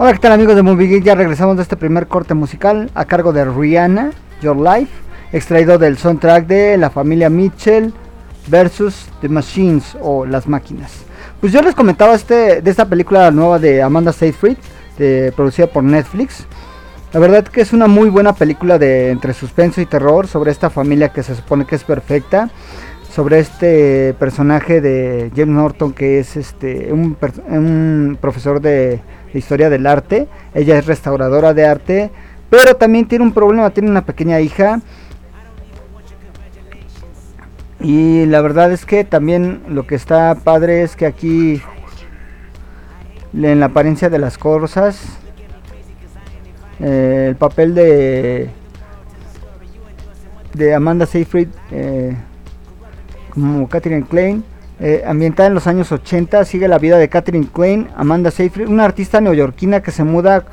Hola, 0.00 0.12
¿qué 0.12 0.20
tal 0.20 0.30
amigos 0.30 0.54
de 0.54 0.62
Movie? 0.62 1.02
Ya 1.02 1.16
regresamos 1.16 1.56
de 1.56 1.64
este 1.64 1.76
primer 1.76 2.06
corte 2.06 2.32
musical 2.32 2.88
a 2.94 3.04
cargo 3.04 3.32
de 3.32 3.44
Rihanna, 3.44 4.12
Your 4.40 4.56
Life, 4.56 4.92
extraído 5.32 5.76
del 5.76 5.98
soundtrack 5.98 6.46
de 6.46 6.76
La 6.76 6.88
Familia 6.88 7.28
Mitchell 7.28 7.92
versus 8.46 9.08
The 9.20 9.28
Machines 9.28 9.98
o 10.00 10.24
Las 10.24 10.46
Máquinas. 10.46 10.92
Pues 11.40 11.52
yo 11.52 11.62
les 11.62 11.74
comentaba 11.74 12.14
este, 12.14 12.62
de 12.62 12.70
esta 12.70 12.88
película 12.88 13.32
nueva 13.32 13.58
de 13.58 13.82
Amanda 13.82 14.12
Seyfried, 14.12 14.58
producida 15.34 15.66
por 15.66 15.82
Netflix. 15.82 16.46
La 17.12 17.18
verdad 17.18 17.42
que 17.42 17.60
es 17.60 17.72
una 17.72 17.88
muy 17.88 18.08
buena 18.08 18.34
película 18.34 18.78
de 18.78 19.10
entre 19.10 19.34
suspenso 19.34 19.80
y 19.80 19.86
terror 19.86 20.28
sobre 20.28 20.52
esta 20.52 20.70
familia 20.70 21.08
que 21.08 21.24
se 21.24 21.34
supone 21.34 21.64
que 21.66 21.74
es 21.74 21.82
perfecta 21.82 22.50
sobre 23.10 23.38
este 23.40 24.14
personaje 24.18 24.80
de 24.80 25.30
James 25.34 25.54
Norton 25.54 25.92
que 25.92 26.18
es 26.18 26.36
este 26.36 26.92
un, 26.92 27.16
un 27.48 28.18
profesor 28.20 28.60
de, 28.60 29.00
de 29.32 29.38
historia 29.38 29.70
del 29.70 29.86
arte. 29.86 30.28
Ella 30.54 30.78
es 30.78 30.86
restauradora 30.86 31.54
de 31.54 31.66
arte, 31.66 32.10
pero 32.50 32.76
también 32.76 33.06
tiene 33.06 33.24
un 33.24 33.32
problema, 33.32 33.70
tiene 33.70 33.90
una 33.90 34.04
pequeña 34.04 34.40
hija. 34.40 34.80
Y 37.80 38.26
la 38.26 38.40
verdad 38.40 38.72
es 38.72 38.84
que 38.84 39.04
también 39.04 39.62
lo 39.68 39.86
que 39.86 39.94
está 39.94 40.34
padre 40.34 40.82
es 40.82 40.96
que 40.96 41.06
aquí 41.06 41.62
en 43.34 43.60
la 43.60 43.66
apariencia 43.66 44.08
de 44.10 44.18
las 44.18 44.36
cosas 44.36 45.00
eh, 46.80 47.26
el 47.28 47.36
papel 47.36 47.74
de 47.74 48.50
de 50.54 50.74
Amanda 50.74 51.06
Seyfried 51.06 51.48
eh, 51.70 52.16
como 53.40 53.68
Catherine 53.68 54.04
Klein, 54.04 54.44
eh, 54.80 55.04
ambientada 55.06 55.48
en 55.48 55.54
los 55.54 55.66
años 55.66 55.90
80, 55.92 56.44
sigue 56.44 56.68
la 56.68 56.78
vida 56.78 56.98
de 56.98 57.08
Catherine 57.08 57.46
Klein, 57.52 57.88
Amanda 57.96 58.30
Seyfried, 58.30 58.68
una 58.68 58.84
artista 58.84 59.20
neoyorquina 59.20 59.80
que 59.80 59.90
se 59.90 60.04
muda 60.04 60.44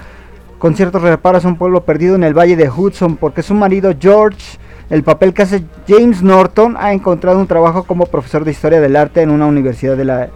con 0.59 0.75
ciertos 0.75 1.01
reparos 1.01 1.45
a 1.45 1.47
un 1.47 1.57
pueblo 1.57 1.83
perdido 1.83 2.15
en 2.15 2.23
el 2.23 2.33
valle 2.33 2.55
de 2.55 2.69
Hudson 2.69 3.17
porque 3.17 3.43
su 3.43 3.53
marido 3.53 3.93
George, 3.99 4.57
el 4.89 5.03
papel 5.03 5.33
que 5.33 5.43
hace 5.43 5.63
James 5.87 6.23
Norton, 6.23 6.75
ha 6.77 6.93
encontrado 6.93 7.39
un 7.39 7.47
trabajo 7.47 7.83
como 7.83 8.05
profesor 8.05 8.45
de 8.45 8.51
historia 8.51 8.81
del 8.81 8.95
arte 8.95 9.21
en 9.21 9.29
una 9.29 9.45
universidad 9.45 9.97
de 9.97 10.05
la, 10.05 10.29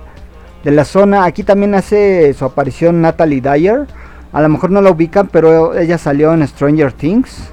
de 0.64 0.72
la 0.72 0.86
zona. 0.86 1.26
Aquí 1.26 1.44
también 1.44 1.74
hace 1.76 2.34
su 2.34 2.46
aparición 2.46 3.02
Natalie 3.02 3.42
Dyer. 3.42 3.88
A 4.32 4.42
lo 4.42 4.50
mejor 4.50 4.72
no 4.72 4.82
la 4.82 4.92
ubican, 4.92 5.28
pero 5.28 5.78
ella 5.78 5.98
salió 5.98 6.34
en 6.34 6.48
Stranger 6.48 6.92
Things. 6.92 7.52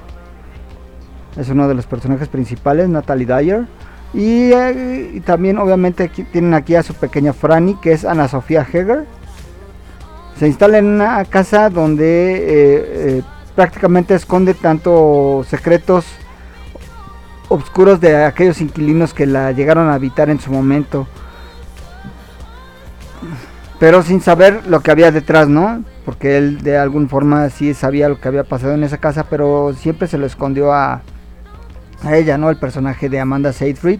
Es 1.37 1.49
uno 1.49 1.67
de 1.67 1.75
los 1.75 1.85
personajes 1.85 2.27
principales, 2.27 2.89
Natalie 2.89 3.25
Dyer. 3.25 3.65
Y, 4.13 4.51
eh, 4.51 5.11
y 5.15 5.19
también 5.19 5.57
obviamente 5.57 6.03
aquí, 6.03 6.23
tienen 6.23 6.53
aquí 6.53 6.75
a 6.75 6.83
su 6.83 6.93
pequeña 6.93 7.33
Franny, 7.33 7.75
que 7.75 7.91
es 7.91 8.05
Ana 8.05 8.27
Sofía 8.27 8.61
Heger. 8.61 9.05
Se 10.39 10.47
instala 10.47 10.77
en 10.77 10.85
una 10.85 11.25
casa 11.25 11.69
donde 11.69 12.35
eh, 12.35 13.17
eh, 13.17 13.23
prácticamente 13.55 14.15
esconde 14.15 14.53
tanto 14.53 15.43
secretos 15.49 16.05
oscuros 17.49 17.99
de 17.99 18.23
aquellos 18.23 18.61
inquilinos 18.61 19.13
que 19.13 19.25
la 19.25 19.51
llegaron 19.51 19.89
a 19.89 19.95
habitar 19.95 20.29
en 20.29 20.39
su 20.39 20.51
momento. 20.51 21.07
Pero 23.79 24.01
sin 24.03 24.21
saber 24.21 24.65
lo 24.67 24.81
que 24.81 24.91
había 24.91 25.11
detrás, 25.11 25.47
¿no? 25.47 25.83
Porque 26.05 26.37
él 26.37 26.61
de 26.61 26.77
alguna 26.77 27.07
forma 27.07 27.49
sí 27.49 27.73
sabía 27.73 28.09
lo 28.09 28.19
que 28.19 28.27
había 28.27 28.43
pasado 28.43 28.73
en 28.73 28.83
esa 28.83 28.97
casa, 28.97 29.25
pero 29.29 29.73
siempre 29.73 30.07
se 30.07 30.17
lo 30.17 30.25
escondió 30.25 30.73
a, 30.73 31.01
a 32.03 32.15
ella, 32.15 32.37
¿no? 32.37 32.49
El 32.49 32.57
personaje 32.57 33.09
de 33.09 33.19
Amanda 33.19 33.53
Seyfried. 33.53 33.99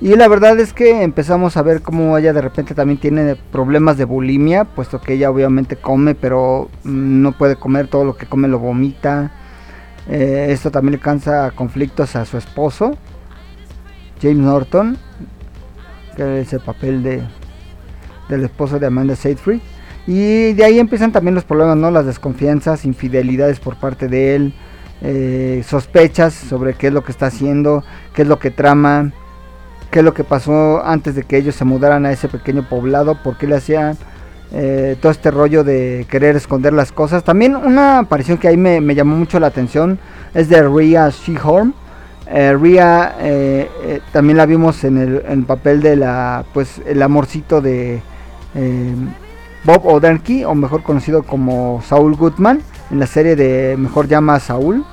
Y 0.00 0.16
la 0.16 0.28
verdad 0.28 0.58
es 0.58 0.72
que 0.72 1.02
empezamos 1.02 1.56
a 1.56 1.62
ver 1.62 1.80
cómo 1.80 2.18
ella 2.18 2.32
de 2.32 2.42
repente 2.42 2.74
también 2.74 2.98
tiene 2.98 3.36
problemas 3.36 3.96
de 3.96 4.04
bulimia, 4.04 4.64
puesto 4.64 5.00
que 5.00 5.14
ella 5.14 5.30
obviamente 5.30 5.76
come, 5.76 6.14
pero 6.14 6.68
mm, 6.82 7.22
no 7.22 7.32
puede 7.32 7.56
comer 7.56 7.86
todo 7.88 8.04
lo 8.04 8.16
que 8.16 8.26
come, 8.26 8.48
lo 8.48 8.58
vomita. 8.58 9.30
Eh, 10.08 10.48
esto 10.50 10.70
también 10.70 10.92
le 10.92 10.98
cansa 10.98 11.52
conflictos 11.52 12.16
a 12.16 12.24
su 12.26 12.36
esposo, 12.36 12.98
James 14.20 14.38
Norton, 14.38 14.98
que 16.16 16.40
es 16.40 16.52
el 16.52 16.60
papel 16.60 17.02
de, 17.02 17.22
del 18.28 18.44
esposo 18.44 18.78
de 18.78 18.86
Amanda 18.86 19.16
Seyfried. 19.16 19.60
Y 20.06 20.52
de 20.52 20.64
ahí 20.64 20.78
empiezan 20.78 21.12
también 21.12 21.34
los 21.34 21.44
problemas, 21.44 21.76
¿no? 21.76 21.90
Las 21.90 22.04
desconfianzas, 22.04 22.84
infidelidades 22.84 23.58
por 23.58 23.76
parte 23.76 24.08
de 24.08 24.36
él, 24.36 24.54
eh, 25.06 25.62
sospechas 25.66 26.32
sobre 26.32 26.72
qué 26.74 26.86
es 26.86 26.92
lo 26.92 27.04
que 27.04 27.12
está 27.12 27.26
haciendo, 27.26 27.84
qué 28.14 28.22
es 28.22 28.28
lo 28.28 28.38
que 28.38 28.50
trama, 28.50 29.12
qué 29.90 29.98
es 29.98 30.04
lo 30.04 30.14
que 30.14 30.24
pasó 30.24 30.84
antes 30.84 31.14
de 31.14 31.24
que 31.24 31.36
ellos 31.36 31.54
se 31.54 31.64
mudaran 31.64 32.06
a 32.06 32.12
ese 32.12 32.28
pequeño 32.28 32.66
poblado, 32.68 33.14
por 33.22 33.36
qué 33.36 33.46
le 33.46 33.56
hacían 33.56 33.98
eh, 34.52 34.96
todo 35.00 35.12
este 35.12 35.30
rollo 35.30 35.62
de 35.62 36.06
querer 36.10 36.36
esconder 36.36 36.72
las 36.72 36.90
cosas. 36.90 37.22
También 37.22 37.54
una 37.54 37.98
aparición 38.00 38.38
que 38.38 38.48
ahí 38.48 38.56
me, 38.56 38.80
llamó 38.94 39.14
mucho 39.14 39.38
la 39.38 39.48
atención 39.48 39.98
es 40.32 40.48
de 40.48 40.62
Rhea 40.66 41.10
Shehorn. 41.10 41.74
Eh, 42.26 42.56
Rhea 42.58 43.14
también 44.10 44.38
la 44.38 44.46
vimos 44.46 44.82
en 44.84 44.96
el, 45.28 45.44
papel 45.44 45.82
de 45.82 45.96
la, 45.96 46.44
pues, 46.54 46.80
el 46.86 47.02
amorcito 47.02 47.60
de 47.60 48.00
eh, 48.54 48.94
Bob 49.64 49.86
Odenkirk, 49.86 50.48
o 50.48 50.54
mejor 50.54 50.82
conocido 50.82 51.22
como 51.22 51.82
Saul 51.86 52.14
Goodman, 52.16 52.60
en 52.90 52.98
la 52.98 53.06
serie 53.06 53.34
de 53.34 53.76
Mejor 53.78 54.08
llama 54.08 54.36
a 54.36 54.40
Saúl. 54.40 54.84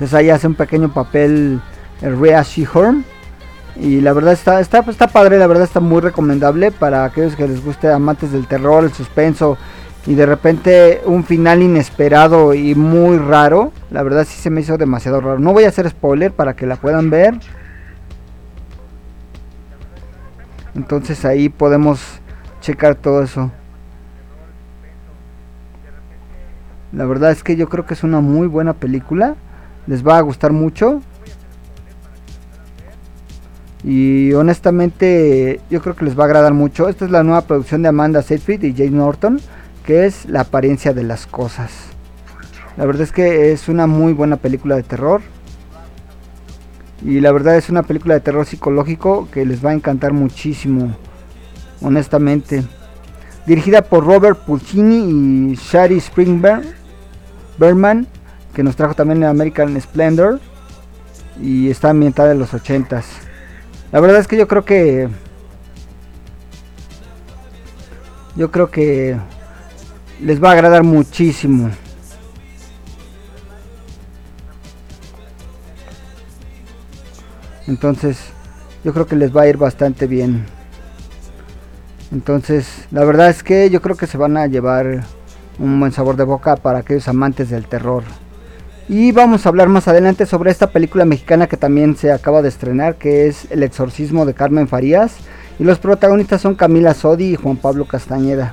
Entonces 0.00 0.14
ahí 0.14 0.30
hace 0.30 0.46
un 0.46 0.54
pequeño 0.54 0.88
papel 0.94 1.60
eh, 2.00 2.08
Rhea 2.08 2.42
Shehorn. 2.42 3.04
Y 3.76 4.00
la 4.00 4.14
verdad 4.14 4.32
está, 4.32 4.58
está, 4.58 4.78
está 4.78 5.08
padre, 5.08 5.36
la 5.38 5.46
verdad 5.46 5.64
está 5.64 5.78
muy 5.78 6.00
recomendable 6.00 6.70
para 6.70 7.04
aquellos 7.04 7.36
que 7.36 7.46
les 7.46 7.62
guste 7.62 7.92
amantes 7.92 8.32
del 8.32 8.46
terror, 8.46 8.82
el 8.82 8.94
suspenso 8.94 9.58
y 10.06 10.14
de 10.14 10.24
repente 10.24 11.02
un 11.04 11.22
final 11.24 11.60
inesperado 11.60 12.54
y 12.54 12.74
muy 12.74 13.18
raro. 13.18 13.72
La 13.90 14.02
verdad 14.02 14.26
sí 14.26 14.40
se 14.40 14.48
me 14.48 14.62
hizo 14.62 14.78
demasiado 14.78 15.20
raro. 15.20 15.38
No 15.38 15.52
voy 15.52 15.64
a 15.64 15.68
hacer 15.68 15.86
spoiler 15.90 16.32
para 16.32 16.56
que 16.56 16.64
la 16.64 16.76
puedan 16.76 17.10
ver. 17.10 17.34
Entonces 20.74 21.26
ahí 21.26 21.50
podemos 21.50 22.00
checar 22.62 22.94
todo 22.94 23.22
eso. 23.22 23.52
La 26.90 27.04
verdad 27.04 27.32
es 27.32 27.42
que 27.42 27.56
yo 27.56 27.68
creo 27.68 27.84
que 27.84 27.92
es 27.92 28.02
una 28.02 28.22
muy 28.22 28.46
buena 28.46 28.72
película. 28.72 29.36
Les 29.86 30.06
va 30.06 30.18
a 30.18 30.22
gustar 30.22 30.52
mucho. 30.52 31.02
Y 33.82 34.32
honestamente 34.34 35.60
yo 35.70 35.80
creo 35.80 35.96
que 35.96 36.04
les 36.04 36.18
va 36.18 36.24
a 36.24 36.26
agradar 36.26 36.52
mucho. 36.52 36.88
Esta 36.88 37.04
es 37.04 37.10
la 37.10 37.22
nueva 37.22 37.42
producción 37.42 37.82
de 37.82 37.88
Amanda 37.88 38.22
Seyfried 38.22 38.62
y 38.62 38.74
Jane 38.74 38.90
Norton, 38.90 39.40
que 39.84 40.06
es 40.06 40.26
La 40.26 40.40
apariencia 40.42 40.92
de 40.92 41.02
las 41.02 41.26
cosas. 41.26 41.70
La 42.76 42.86
verdad 42.86 43.02
es 43.02 43.12
que 43.12 43.52
es 43.52 43.68
una 43.68 43.86
muy 43.86 44.12
buena 44.12 44.36
película 44.36 44.76
de 44.76 44.82
terror. 44.82 45.20
Y 47.02 47.20
la 47.20 47.32
verdad 47.32 47.56
es 47.56 47.70
una 47.70 47.82
película 47.82 48.14
de 48.14 48.20
terror 48.20 48.44
psicológico 48.44 49.28
que 49.30 49.46
les 49.46 49.64
va 49.64 49.70
a 49.70 49.74
encantar 49.74 50.12
muchísimo. 50.12 50.96
Honestamente. 51.80 52.62
Dirigida 53.46 53.82
por 53.82 54.04
Robert 54.04 54.38
Puccini 54.44 55.52
y 55.52 55.54
Shari 55.56 55.96
Springberg. 55.96 56.62
Berman. 57.58 58.06
Que 58.54 58.62
nos 58.62 58.76
trajo 58.76 58.94
también 58.94 59.24
American 59.24 59.80
Splendor. 59.80 60.40
Y 61.40 61.70
está 61.70 61.90
ambientada 61.90 62.32
en 62.32 62.38
los 62.38 62.52
80s. 62.52 63.04
La 63.92 64.00
verdad 64.00 64.20
es 64.20 64.28
que 64.28 64.36
yo 64.36 64.46
creo 64.46 64.64
que... 64.64 65.08
Yo 68.36 68.50
creo 68.50 68.70
que 68.70 69.16
les 70.20 70.42
va 70.42 70.50
a 70.50 70.52
agradar 70.52 70.82
muchísimo. 70.82 71.70
Entonces, 77.66 78.18
yo 78.84 78.92
creo 78.92 79.06
que 79.06 79.16
les 79.16 79.34
va 79.34 79.42
a 79.42 79.48
ir 79.48 79.56
bastante 79.56 80.06
bien. 80.06 80.44
Entonces, 82.12 82.86
la 82.90 83.04
verdad 83.04 83.30
es 83.30 83.42
que 83.42 83.70
yo 83.70 83.80
creo 83.80 83.96
que 83.96 84.08
se 84.08 84.18
van 84.18 84.36
a 84.36 84.46
llevar 84.46 85.04
un 85.58 85.78
buen 85.78 85.92
sabor 85.92 86.16
de 86.16 86.24
boca 86.24 86.56
para 86.56 86.80
aquellos 86.80 87.06
amantes 87.06 87.50
del 87.50 87.66
terror. 87.66 88.02
Y 88.92 89.12
vamos 89.12 89.46
a 89.46 89.50
hablar 89.50 89.68
más 89.68 89.86
adelante 89.86 90.26
sobre 90.26 90.50
esta 90.50 90.70
película 90.70 91.04
mexicana 91.04 91.46
que 91.46 91.56
también 91.56 91.96
se 91.96 92.10
acaba 92.10 92.42
de 92.42 92.48
estrenar, 92.48 92.96
que 92.96 93.28
es 93.28 93.48
El 93.52 93.62
exorcismo 93.62 94.26
de 94.26 94.34
Carmen 94.34 94.66
Farías. 94.66 95.14
Y 95.60 95.62
los 95.62 95.78
protagonistas 95.78 96.40
son 96.40 96.56
Camila 96.56 96.92
Sodi 96.92 97.26
y 97.26 97.36
Juan 97.36 97.56
Pablo 97.56 97.84
Castañeda. 97.84 98.52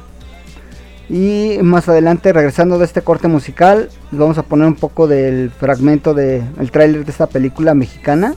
Y 1.10 1.58
más 1.63 1.89
adelante, 1.89 2.34
regresando 2.34 2.78
de 2.78 2.86
este 2.86 3.02
corte 3.02 3.28
musical, 3.28 3.89
vamos 4.12 4.38
a 4.38 4.43
poner 4.43 4.67
un 4.67 4.76
poco 4.76 5.08
del 5.08 5.50
fragmento 5.50 6.13
del 6.13 6.43
el 6.60 6.69
tráiler 6.69 7.04
de 7.04 7.10
esta 7.10 7.26
película 7.26 7.73
mexicana. 7.73 8.36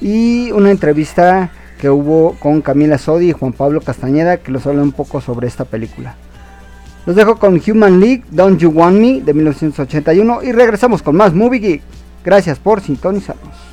Y 0.00 0.50
una 0.50 0.72
entrevista 0.72 1.52
que 1.80 1.90
hubo 1.90 2.34
con 2.40 2.60
Camila 2.60 2.98
Sodi 2.98 3.30
y 3.30 3.32
Juan 3.34 3.52
Pablo 3.52 3.82
Castañeda 3.82 4.38
que 4.38 4.50
nos 4.50 4.66
habla 4.66 4.82
un 4.82 4.90
poco 4.90 5.20
sobre 5.20 5.46
esta 5.46 5.64
película. 5.64 6.16
Los 7.06 7.16
dejo 7.16 7.36
con 7.36 7.60
Human 7.66 7.98
League, 7.98 8.24
Don't 8.30 8.60
You 8.60 8.70
Want 8.70 8.98
Me 8.98 9.20
de 9.20 9.32
1981 9.32 10.42
y 10.42 10.52
regresamos 10.52 11.02
con 11.02 11.16
más 11.16 11.34
Movie 11.34 11.60
Geek. 11.60 11.82
Gracias 12.24 12.58
por 12.58 12.80
sintonizarnos. 12.80 13.69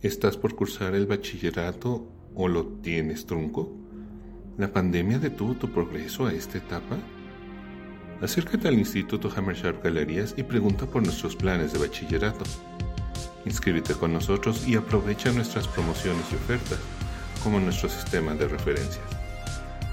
¿Estás 0.00 0.36
por 0.36 0.54
cursar 0.54 0.94
el 0.94 1.06
bachillerato 1.06 2.06
o 2.36 2.46
lo 2.46 2.64
tienes 2.66 3.26
trunco? 3.26 3.72
¿La 4.56 4.72
pandemia 4.72 5.18
detuvo 5.18 5.54
tu 5.54 5.72
progreso 5.72 6.24
a 6.24 6.32
esta 6.32 6.58
etapa? 6.58 6.96
Acércate 8.22 8.68
al 8.68 8.78
Instituto 8.78 9.28
Hammersharp 9.34 9.82
Galerías 9.82 10.34
y 10.36 10.44
pregunta 10.44 10.86
por 10.86 11.02
nuestros 11.02 11.34
planes 11.34 11.72
de 11.72 11.80
bachillerato. 11.80 12.44
Inscríbete 13.44 13.94
con 13.94 14.12
nosotros 14.12 14.68
y 14.68 14.76
aprovecha 14.76 15.32
nuestras 15.32 15.66
promociones 15.66 16.26
y 16.30 16.36
ofertas, 16.36 16.78
como 17.42 17.58
nuestro 17.58 17.88
sistema 17.88 18.34
de 18.34 18.46
referencias. 18.46 19.04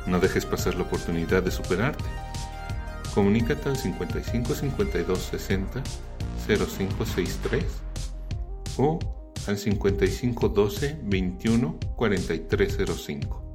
No 0.06 0.20
dejes 0.20 0.46
pasar 0.46 0.76
la 0.76 0.84
oportunidad 0.84 1.42
de 1.42 1.50
superarte. 1.50 2.06
Comunícate 3.16 3.70
al 3.70 3.78
55 3.78 4.54
52 4.54 5.18
60 5.18 5.82
0563 6.46 7.66
o 8.78 9.00
al 9.48 9.58
55 9.58 10.50
12 10.50 11.00
21 11.04 11.80
4305. 11.96 13.46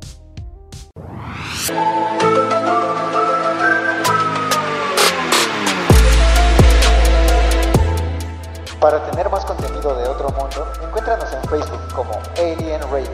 Para 8.81 9.11
tener 9.11 9.29
más 9.29 9.45
contenido 9.45 9.95
de 9.95 10.09
otro 10.09 10.31
mundo, 10.31 10.67
encuéntranos 10.83 11.31
en 11.35 11.43
Facebook 11.51 11.95
como 11.95 12.13
Alien 12.39 12.81
Radio. 12.91 13.11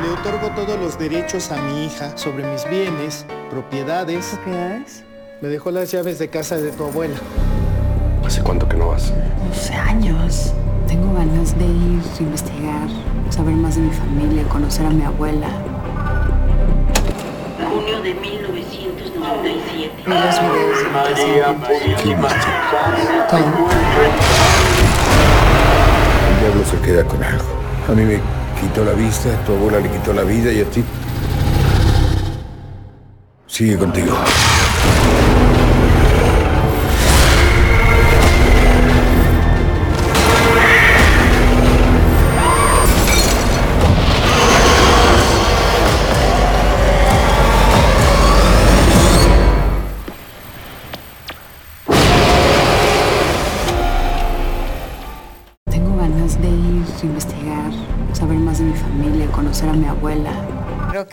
Le 0.00 0.08
otorgo 0.08 0.48
todos 0.54 0.80
los 0.80 0.98
derechos 0.98 1.50
a 1.52 1.60
mi 1.60 1.84
hija 1.84 2.16
sobre 2.16 2.44
mis 2.50 2.66
bienes, 2.70 3.26
propiedades. 3.50 4.26
¿Propiedades? 4.26 5.04
Me 5.40 5.48
dejó 5.48 5.70
las 5.70 5.90
llaves 5.90 6.18
de 6.18 6.28
casa 6.28 6.56
de 6.56 6.70
tu 6.72 6.84
abuela. 6.84 7.16
¿Hace 8.24 8.42
cuánto 8.42 8.68
que 8.68 8.76
no 8.76 8.88
vas? 8.88 9.12
12 9.48 9.74
años. 9.74 10.52
Tengo 10.88 11.12
ganas 11.14 11.56
de 11.58 11.64
ir, 11.64 12.02
investigar, 12.20 12.88
saber 13.30 13.54
más 13.54 13.76
de 13.76 13.82
mi 13.82 13.90
familia, 13.90 14.44
conocer 14.44 14.86
a 14.86 14.90
mi 14.90 15.02
abuela. 15.04 15.48
Junio 17.68 18.00
de 18.02 18.14
1997. 18.14 19.92
Vi 20.06 20.12
los 20.12 20.40
videos 20.40 20.78
de 21.88 21.94
¿Quién 22.02 22.20
más? 22.20 22.34
Todo. 23.28 23.38
El 26.30 26.40
diablo 26.40 26.64
se 26.64 26.78
queda 26.80 27.04
con 27.04 27.22
algo. 27.22 27.44
A 27.88 27.92
mí 27.92 28.02
me 28.02 28.20
quitó 28.60 28.84
la 28.84 28.92
vista, 28.92 29.28
a 29.28 29.44
tu 29.44 29.52
abuela 29.52 29.80
le 29.80 29.90
quitó 29.90 30.12
la 30.12 30.22
vida 30.22 30.52
y 30.52 30.60
a 30.60 30.64
ti. 30.64 30.84
Sigue 33.56 33.78
contigo. 33.78 34.14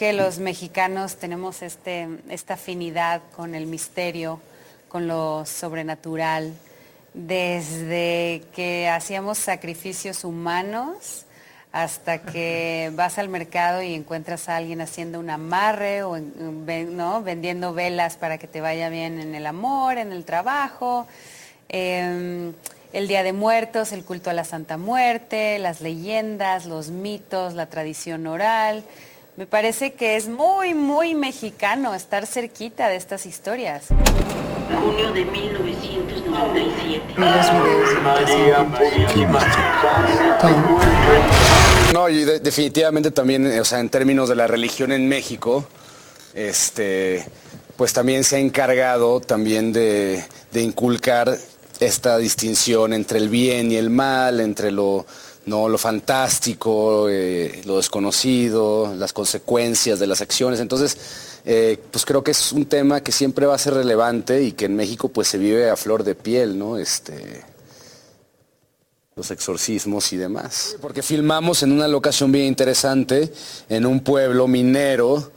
Que 0.03 0.11
los 0.11 0.37
mexicanos 0.37 1.15
tenemos 1.15 1.61
este, 1.61 2.09
esta 2.27 2.55
afinidad 2.55 3.21
con 3.37 3.55
el 3.55 3.67
misterio, 3.67 4.41
con 4.89 5.07
lo 5.07 5.45
sobrenatural. 5.45 6.53
Desde 7.13 8.43
que 8.53 8.89
hacíamos 8.89 9.37
sacrificios 9.37 10.25
humanos 10.25 11.23
hasta 11.71 12.17
que 12.21 12.91
vas 12.95 13.17
al 13.17 13.29
mercado 13.29 13.81
y 13.81 13.93
encuentras 13.93 14.49
a 14.49 14.57
alguien 14.57 14.81
haciendo 14.81 15.21
un 15.21 15.29
amarre 15.29 16.03
o 16.03 16.19
vendiendo 17.23 17.73
velas 17.73 18.17
para 18.17 18.37
que 18.37 18.47
te 18.47 18.59
vaya 18.59 18.89
bien 18.89 19.21
en 19.21 19.33
el 19.33 19.45
amor, 19.45 19.97
en 19.97 20.11
el 20.11 20.25
trabajo. 20.25 21.07
Em, 21.69 22.51
el 22.91 23.07
Día 23.07 23.23
de 23.23 23.31
Muertos, 23.31 23.93
el 23.93 24.03
culto 24.03 24.29
a 24.29 24.33
la 24.33 24.43
Santa 24.43 24.75
Muerte, 24.75 25.59
las 25.59 25.79
leyendas, 25.79 26.65
los 26.65 26.89
mitos, 26.89 27.53
la 27.53 27.67
tradición 27.67 28.27
oral. 28.27 28.83
Me 29.35 29.47
parece 29.47 29.93
que 29.93 30.15
es 30.15 30.27
muy, 30.27 30.73
muy 30.75 31.15
mexicano 31.15 31.95
estar 31.95 32.27
cerquita 32.27 32.87
de 32.89 32.97
estas 32.97 33.25
historias. 33.25 33.85
Junio 33.87 35.11
de 35.11 35.25
1997. 35.25 37.01
Vi 37.17 37.23
los 37.23 37.51
videos 37.51 38.79
de 38.79 39.05
¿Quién 39.13 39.31
más? 39.31 39.45
No, 41.93 42.09
y 42.09 42.23
de- 42.25 42.39
definitivamente 42.39 43.09
también, 43.11 43.47
eh, 43.47 43.59
o 43.59 43.65
sea, 43.65 43.79
en 43.79 43.89
términos 43.89 44.29
de 44.29 44.35
la 44.35 44.45
religión 44.47 44.91
en 44.91 45.07
México, 45.07 45.65
este, 46.35 47.25
pues 47.75 47.91
también 47.93 48.23
se 48.23 48.35
ha 48.35 48.39
encargado 48.39 49.19
también 49.19 49.73
de, 49.73 50.23
de 50.51 50.61
inculcar 50.61 51.35
esta 51.79 52.17
distinción 52.19 52.93
entre 52.93 53.17
el 53.17 53.29
bien 53.29 53.71
y 53.71 53.75
el 53.77 53.89
mal, 53.89 54.39
entre 54.39 54.71
lo, 54.71 55.05
no, 55.45 55.67
lo 55.67 55.77
fantástico, 55.77 57.07
eh, 57.09 57.61
lo 57.65 57.77
desconocido, 57.77 58.93
las 58.95 59.13
consecuencias 59.13 59.99
de 59.99 60.07
las 60.07 60.21
acciones. 60.21 60.59
Entonces, 60.59 60.97
eh, 61.45 61.77
pues 61.91 62.05
creo 62.05 62.23
que 62.23 62.31
es 62.31 62.51
un 62.53 62.65
tema 62.65 63.01
que 63.01 63.11
siempre 63.11 63.45
va 63.45 63.55
a 63.55 63.57
ser 63.57 63.73
relevante 63.73 64.41
y 64.41 64.53
que 64.53 64.65
en 64.65 64.75
México 64.75 65.09
pues 65.09 65.27
se 65.27 65.37
vive 65.37 65.69
a 65.69 65.75
flor 65.75 66.03
de 66.03 66.15
piel, 66.15 66.57
¿no? 66.57 66.77
Este, 66.77 67.43
los 69.15 69.29
exorcismos 69.31 70.13
y 70.13 70.17
demás. 70.17 70.77
Porque 70.81 71.01
filmamos 71.01 71.63
en 71.63 71.71
una 71.71 71.87
locación 71.87 72.31
bien 72.31 72.45
interesante, 72.45 73.31
en 73.69 73.85
un 73.85 73.99
pueblo 73.99 74.47
minero 74.47 75.31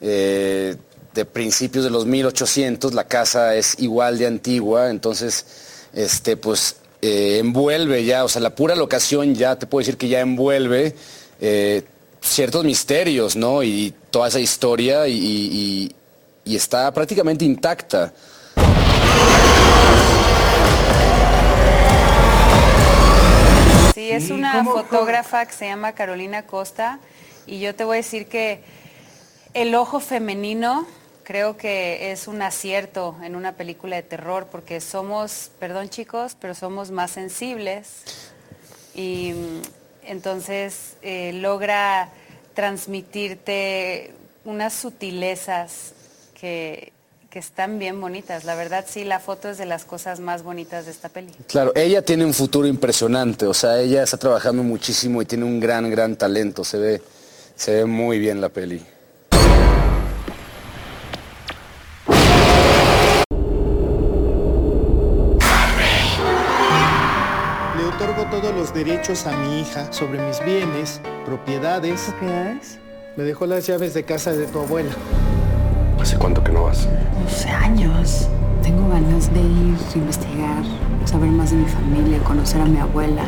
eh, 0.00 0.76
de 1.14 1.24
principios 1.24 1.84
de 1.84 1.90
los 1.90 2.06
1800, 2.06 2.94
la 2.94 3.04
casa 3.04 3.54
es 3.54 3.76
igual 3.78 4.18
de 4.18 4.26
antigua, 4.26 4.90
entonces, 4.90 5.46
este, 5.92 6.36
pues, 6.36 6.76
eh, 7.02 7.38
envuelve 7.40 8.04
ya, 8.04 8.24
o 8.24 8.28
sea, 8.28 8.40
la 8.40 8.54
pura 8.54 8.74
locación 8.76 9.34
ya, 9.34 9.56
te 9.58 9.66
puedo 9.66 9.80
decir 9.80 9.96
que 9.98 10.08
ya 10.08 10.20
envuelve 10.20 10.94
eh, 11.40 11.82
ciertos 12.20 12.64
misterios, 12.64 13.34
¿no? 13.36 13.62
Y 13.62 13.92
toda 14.10 14.28
esa 14.28 14.40
historia 14.40 15.08
y, 15.08 15.14
y- 15.18 15.92
y 16.44 16.56
está 16.56 16.92
prácticamente 16.92 17.44
intacta. 17.44 18.12
Sí, 23.94 24.10
es 24.10 24.30
una 24.30 24.52
¿cómo- 24.54 24.72
fotógrafa 24.72 25.44
que 25.46 25.52
se 25.52 25.66
llama 25.66 25.92
Carolina 25.92 26.46
Costa 26.46 26.98
y 27.46 27.60
yo 27.60 27.74
te 27.74 27.84
voy 27.84 27.96
a 27.96 27.98
decir 27.98 28.26
que 28.26 28.62
el 29.54 29.74
ojo 29.74 30.00
femenino 30.00 30.86
creo 31.22 31.56
que 31.56 32.12
es 32.12 32.28
un 32.28 32.42
acierto 32.42 33.16
en 33.22 33.36
una 33.36 33.52
película 33.56 33.96
de 33.96 34.02
terror 34.02 34.48
porque 34.50 34.80
somos, 34.80 35.50
perdón 35.58 35.88
chicos, 35.88 36.36
pero 36.40 36.54
somos 36.54 36.90
más 36.90 37.10
sensibles 37.12 37.86
y 38.94 39.32
mm, 39.32 39.62
entonces 40.06 40.94
eh, 41.02 41.32
logra 41.34 42.10
transmitirte 42.54 44.12
unas 44.44 44.74
sutilezas 44.74 45.92
que, 46.38 46.92
que 47.30 47.38
están 47.38 47.78
bien 47.78 48.00
bonitas. 48.00 48.44
La 48.44 48.54
verdad 48.54 48.84
sí, 48.86 49.04
la 49.04 49.20
foto 49.20 49.48
es 49.48 49.58
de 49.58 49.64
las 49.64 49.84
cosas 49.84 50.20
más 50.20 50.42
bonitas 50.42 50.84
de 50.84 50.90
esta 50.90 51.08
peli. 51.08 51.32
Claro, 51.46 51.72
ella 51.74 52.02
tiene 52.02 52.26
un 52.26 52.34
futuro 52.34 52.66
impresionante, 52.66 53.46
o 53.46 53.54
sea, 53.54 53.80
ella 53.80 54.02
está 54.02 54.18
trabajando 54.18 54.62
muchísimo 54.62 55.22
y 55.22 55.24
tiene 55.24 55.44
un 55.44 55.60
gran, 55.60 55.90
gran 55.90 56.16
talento, 56.16 56.64
se 56.64 56.78
ve, 56.78 57.02
se 57.56 57.72
ve 57.76 57.84
muy 57.86 58.18
bien 58.18 58.40
la 58.40 58.50
peli. 58.50 58.84
Los 68.72 68.86
derechos 68.86 69.26
a 69.26 69.36
mi 69.36 69.60
hija 69.60 69.92
sobre 69.92 70.18
mis 70.26 70.42
bienes, 70.44 71.00
propiedades. 71.26 72.00
¿Propiedades? 72.02 72.78
Me 73.16 73.24
dejó 73.24 73.46
las 73.46 73.66
llaves 73.66 73.94
de 73.94 74.04
casa 74.04 74.32
de 74.32 74.46
tu 74.46 74.60
abuela. 74.60 74.92
¿Hace 76.00 76.16
cuánto 76.16 76.42
que 76.42 76.52
no 76.52 76.64
vas? 76.64 76.88
12 77.24 77.48
años. 77.50 78.28
Tengo 78.62 78.88
ganas 78.88 79.32
de 79.32 79.40
ir, 79.40 79.76
investigar, 79.94 80.64
saber 81.04 81.30
más 81.30 81.50
de 81.50 81.56
mi 81.56 81.68
familia, 81.68 82.18
conocer 82.20 82.60
a 82.60 82.64
mi 82.64 82.78
abuela. 82.78 83.24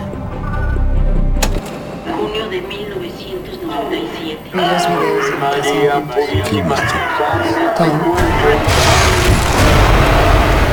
Junio 2.17 2.49
de 2.49 2.61
1997. 2.63 4.41
Vi 4.53 4.61
los 4.61 4.89
videos 4.89 5.31
de. 5.31 5.37
Todo. 7.77 8.17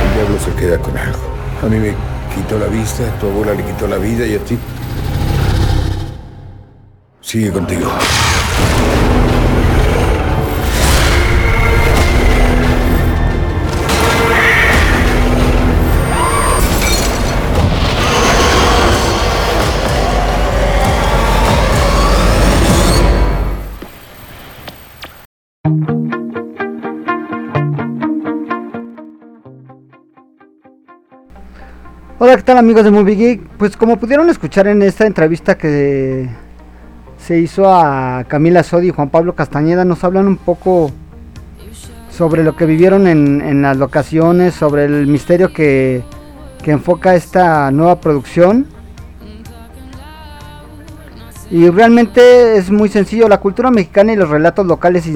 El 0.03 0.13
diablo 0.15 0.39
se 0.39 0.51
queda 0.53 0.77
con 0.77 0.97
algo. 0.97 1.19
A 1.62 1.65
mí 1.65 1.77
me 1.77 2.11
quitó 2.36 2.58
la 2.58 2.67
vista, 2.67 3.04
tu 3.20 3.28
abuela 3.28 3.54
le 3.54 3.63
quitó 3.63 3.88
la 3.88 3.98
vida 3.98 4.26
y 4.26 4.36
a 4.36 4.39
ti. 4.39 4.58
Sigue 7.22 7.52
contigo. 7.52 7.89
Hola, 32.23 32.36
¿qué 32.36 32.43
tal 32.43 32.60
amigos 32.60 32.84
de 32.84 32.91
Movie 32.91 33.15
Geek? 33.15 33.41
Pues 33.57 33.75
como 33.75 33.97
pudieron 33.97 34.29
escuchar 34.29 34.67
en 34.67 34.84
esta 34.84 35.07
entrevista 35.07 35.57
que 35.57 36.29
se 37.17 37.39
hizo 37.39 37.67
a 37.67 38.25
Camila 38.27 38.62
Sodi 38.62 38.89
y 38.89 38.91
Juan 38.91 39.10
Pablo 39.10 39.34
Castañeda, 39.34 39.86
nos 39.86 40.03
hablan 40.03 40.27
un 40.27 40.38
poco 40.38 40.91
sobre 42.12 42.43
lo 42.43 42.55
que 42.55 42.67
vivieron 42.67 43.07
en, 43.07 43.41
en 43.41 43.63
las 43.63 43.75
locaciones, 43.75 44.53
sobre 44.53 44.86
el 44.86 45.07
misterio 45.07 45.51
que, 45.51 46.03
que 46.63 46.69
enfoca 46.69 47.15
esta 47.15 47.71
nueva 47.71 47.99
producción. 47.99 48.67
Y 51.49 51.69
realmente 51.71 52.55
es 52.55 52.69
muy 52.69 52.89
sencillo, 52.89 53.27
la 53.29 53.39
cultura 53.39 53.71
mexicana 53.71 54.13
y 54.13 54.15
los 54.15 54.29
relatos 54.29 54.67
locales 54.67 55.10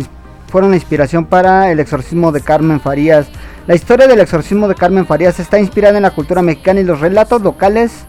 fueron 0.47 0.71
la 0.71 0.77
inspiración 0.77 1.25
para 1.25 1.71
el 1.71 1.79
exorcismo 1.79 2.31
de 2.31 2.41
Carmen 2.41 2.79
Farías. 2.79 3.27
La 3.67 3.73
historia 3.73 4.07
del 4.07 4.19
exorcismo 4.19 4.67
de 4.67 4.75
Carmen 4.75 5.07
Farías 5.07 5.39
está 5.39 5.57
inspirada 5.57 5.97
en 5.97 6.03
la 6.03 6.11
cultura 6.11 6.43
mexicana 6.43 6.81
y 6.81 6.83
los 6.83 6.99
relatos 6.99 7.41
locales. 7.41 8.05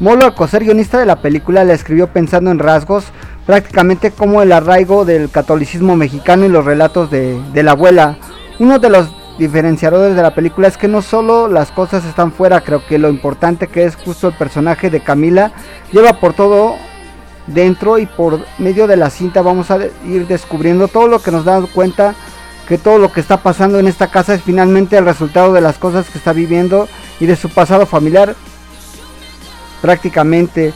Molo 0.00 0.24
Alcocer, 0.24 0.64
guionista 0.64 0.98
de 0.98 1.06
la 1.06 1.22
película, 1.22 1.62
la 1.62 1.74
escribió 1.74 2.08
pensando 2.08 2.50
en 2.50 2.58
rasgos 2.58 3.04
prácticamente 3.46 4.10
como 4.10 4.42
el 4.42 4.50
arraigo 4.50 5.04
del 5.04 5.30
catolicismo 5.30 5.94
mexicano 5.96 6.46
y 6.46 6.48
los 6.48 6.64
relatos 6.64 7.12
de, 7.12 7.40
la 7.54 7.70
abuela. 7.70 8.16
Uno 8.58 8.80
de 8.80 8.90
los 8.90 9.08
diferenciadores 9.38 10.16
de 10.16 10.22
la 10.22 10.34
película 10.34 10.66
es 10.66 10.76
que 10.76 10.88
no 10.88 11.00
solo 11.00 11.46
las 11.46 11.70
cosas 11.70 12.04
están 12.04 12.32
fuera, 12.32 12.60
creo 12.62 12.84
que 12.84 12.98
lo 12.98 13.08
importante 13.08 13.68
que 13.68 13.84
es 13.84 13.94
justo 13.94 14.28
el 14.28 14.34
personaje 14.34 14.90
de 14.90 15.00
Camila 15.00 15.52
lleva 15.92 16.14
por 16.14 16.34
todo 16.34 16.74
dentro 17.46 17.98
y 17.98 18.06
por 18.06 18.40
medio 18.58 18.88
de 18.88 18.96
la 18.96 19.10
cinta 19.10 19.42
vamos 19.42 19.70
a 19.70 19.78
ir 20.04 20.26
descubriendo 20.26 20.88
todo 20.88 21.06
lo 21.06 21.22
que 21.22 21.30
nos 21.30 21.44
da 21.44 21.62
cuenta 21.72 22.14
que 22.68 22.76
todo 22.76 22.98
lo 22.98 23.10
que 23.10 23.20
está 23.20 23.38
pasando 23.38 23.78
en 23.78 23.88
esta 23.88 24.08
casa 24.08 24.34
es 24.34 24.42
finalmente 24.42 24.98
el 24.98 25.06
resultado 25.06 25.54
de 25.54 25.62
las 25.62 25.78
cosas 25.78 26.10
que 26.10 26.18
está 26.18 26.34
viviendo 26.34 26.86
y 27.18 27.24
de 27.24 27.34
su 27.34 27.48
pasado 27.48 27.86
familiar 27.86 28.36
prácticamente. 29.80 30.74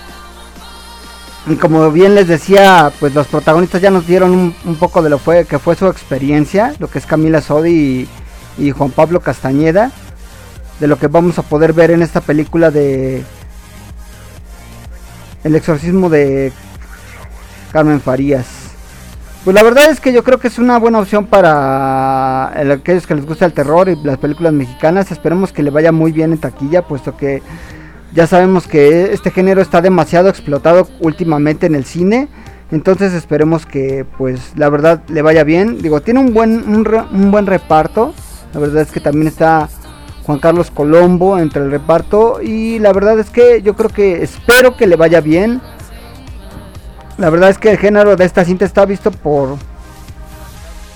Y 1.46 1.57
como 1.57 1.90
bien 1.90 2.14
les 2.14 2.28
decía 2.28 2.90
pues 2.98 3.14
los 3.14 3.26
protagonistas 3.26 3.83
ya 3.83 3.90
nos 3.90 4.07
dieron 4.07 4.55
un, 4.64 4.76
poco 4.76 5.02
de 5.02 5.11
lo 5.11 5.20
que 5.22 5.59
fue 5.59 5.76
su 5.76 5.87
experiencia 5.88 6.74
lo 6.78 6.88
que 6.88 6.98
es 6.98 7.05
Camila 7.05 7.42
Sodi 7.42 8.09
y 8.57 8.70
Juan 8.70 8.90
Pablo 8.90 9.20
Castañeda 9.20 9.90
de 10.78 10.87
lo 10.87 10.98
que 10.98 11.09
vamos 11.09 11.38
a 11.38 11.42
poder 11.42 11.72
ver 11.72 11.90
en 11.90 12.00
esta 12.00 12.20
película 12.20 12.70
de 12.70 13.24
el 15.42 15.55
exorcismo 15.57 16.09
de 16.09 16.52
Carmen 17.72 18.00
Farías 18.00 18.62
pues 19.44 19.55
la 19.55 19.62
verdad 19.62 19.90
es 19.90 19.98
que 20.00 20.12
yo 20.12 20.22
creo 20.22 20.38
que 20.38 20.48
es 20.48 20.59
una 20.59 20.78
buena 20.78 21.00
opción 21.00 21.26
para 21.26 22.52
el- 22.57 22.70
aquellos 22.70 23.07
que 23.07 23.14
les 23.16 23.26
gusta 23.26 23.44
el 23.44 23.52
terror 23.52 23.88
y 23.88 23.96
las 24.05 24.18
películas 24.18 24.52
mexicanas. 24.52 25.11
Esperemos 25.11 25.52
que 25.52 25.62
le 25.64 25.70
vaya 25.70 25.90
muy 25.90 26.12
bien 26.12 26.33
en 26.33 26.38
taquilla, 26.38 26.83
puesto 26.83 27.16
que 27.16 27.42
ya 28.14 28.26
sabemos 28.26 28.68
que 28.68 29.12
este 29.12 29.31
género 29.31 29.61
está 29.61 29.81
demasiado 29.81 30.28
explotado 30.28 30.87
últimamente 31.00 31.66
en 31.66 31.74
el 31.74 31.85
cine. 31.85 32.28
Entonces 32.70 33.12
esperemos 33.14 33.66
que 33.66 34.07
pues 34.16 34.52
la 34.57 34.68
verdad 34.70 35.02
le 35.09 35.22
vaya 35.22 35.42
bien. 35.44 35.83
Digo, 35.83 36.00
tiene 36.02 36.20
un 36.20 36.33
buen, 36.33 36.64
un 36.68 37.31
buen 37.31 37.46
reparto. 37.46 38.14
La 38.55 38.61
verdad 38.61 38.83
es 38.83 38.92
que 38.92 39.00
también 39.00 39.26
está 39.26 39.68
Juan 40.24 40.38
Carlos 40.38 40.70
Colombo 40.70 41.38
entre 41.38 41.62
el 41.64 41.70
reparto. 41.70 42.40
Y 42.40 42.78
la 42.78 42.92
verdad 42.92 43.18
es 43.18 43.28
que 43.28 43.61
yo 43.62 43.74
creo 43.74 43.90
que 43.90 44.22
espero 44.22 44.76
que 44.76 44.87
le 44.87 44.96
vaya 44.96 45.20
bien. 45.20 45.61
La 47.18 47.31
verdad 47.31 47.51
es 47.51 47.59
que 47.59 47.70
el 47.70 47.79
género 47.79 48.16
de 48.16 48.25
esta 48.25 48.44
cinta 48.44 48.64
está 48.64 48.85
visto 48.85 49.11
por 49.11 49.57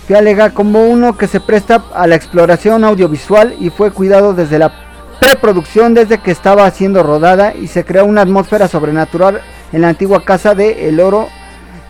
Fialega 0.07 0.51
como 0.51 0.87
uno 0.87 1.19
que 1.19 1.27
se 1.27 1.41
presta 1.41 1.83
a 1.93 2.07
la 2.07 2.15
exploración 2.15 2.85
audiovisual 2.85 3.57
y 3.59 3.71
fue 3.71 3.91
cuidado 3.91 4.35
desde 4.35 4.59
la 4.61 4.73
preproducción 5.19 5.95
desde 5.95 6.19
que 6.19 6.31
estaba 6.31 6.71
siendo 6.71 7.03
rodada 7.03 7.55
y 7.55 7.67
se 7.67 7.85
creó 7.85 8.05
una 8.05 8.21
atmósfera 8.21 8.69
sobrenatural 8.69 9.41
en 9.73 9.83
la 9.83 9.89
antigua 9.89 10.25
casa 10.25 10.55
de 10.55 10.89
El 10.89 11.01
Oro 11.01 11.29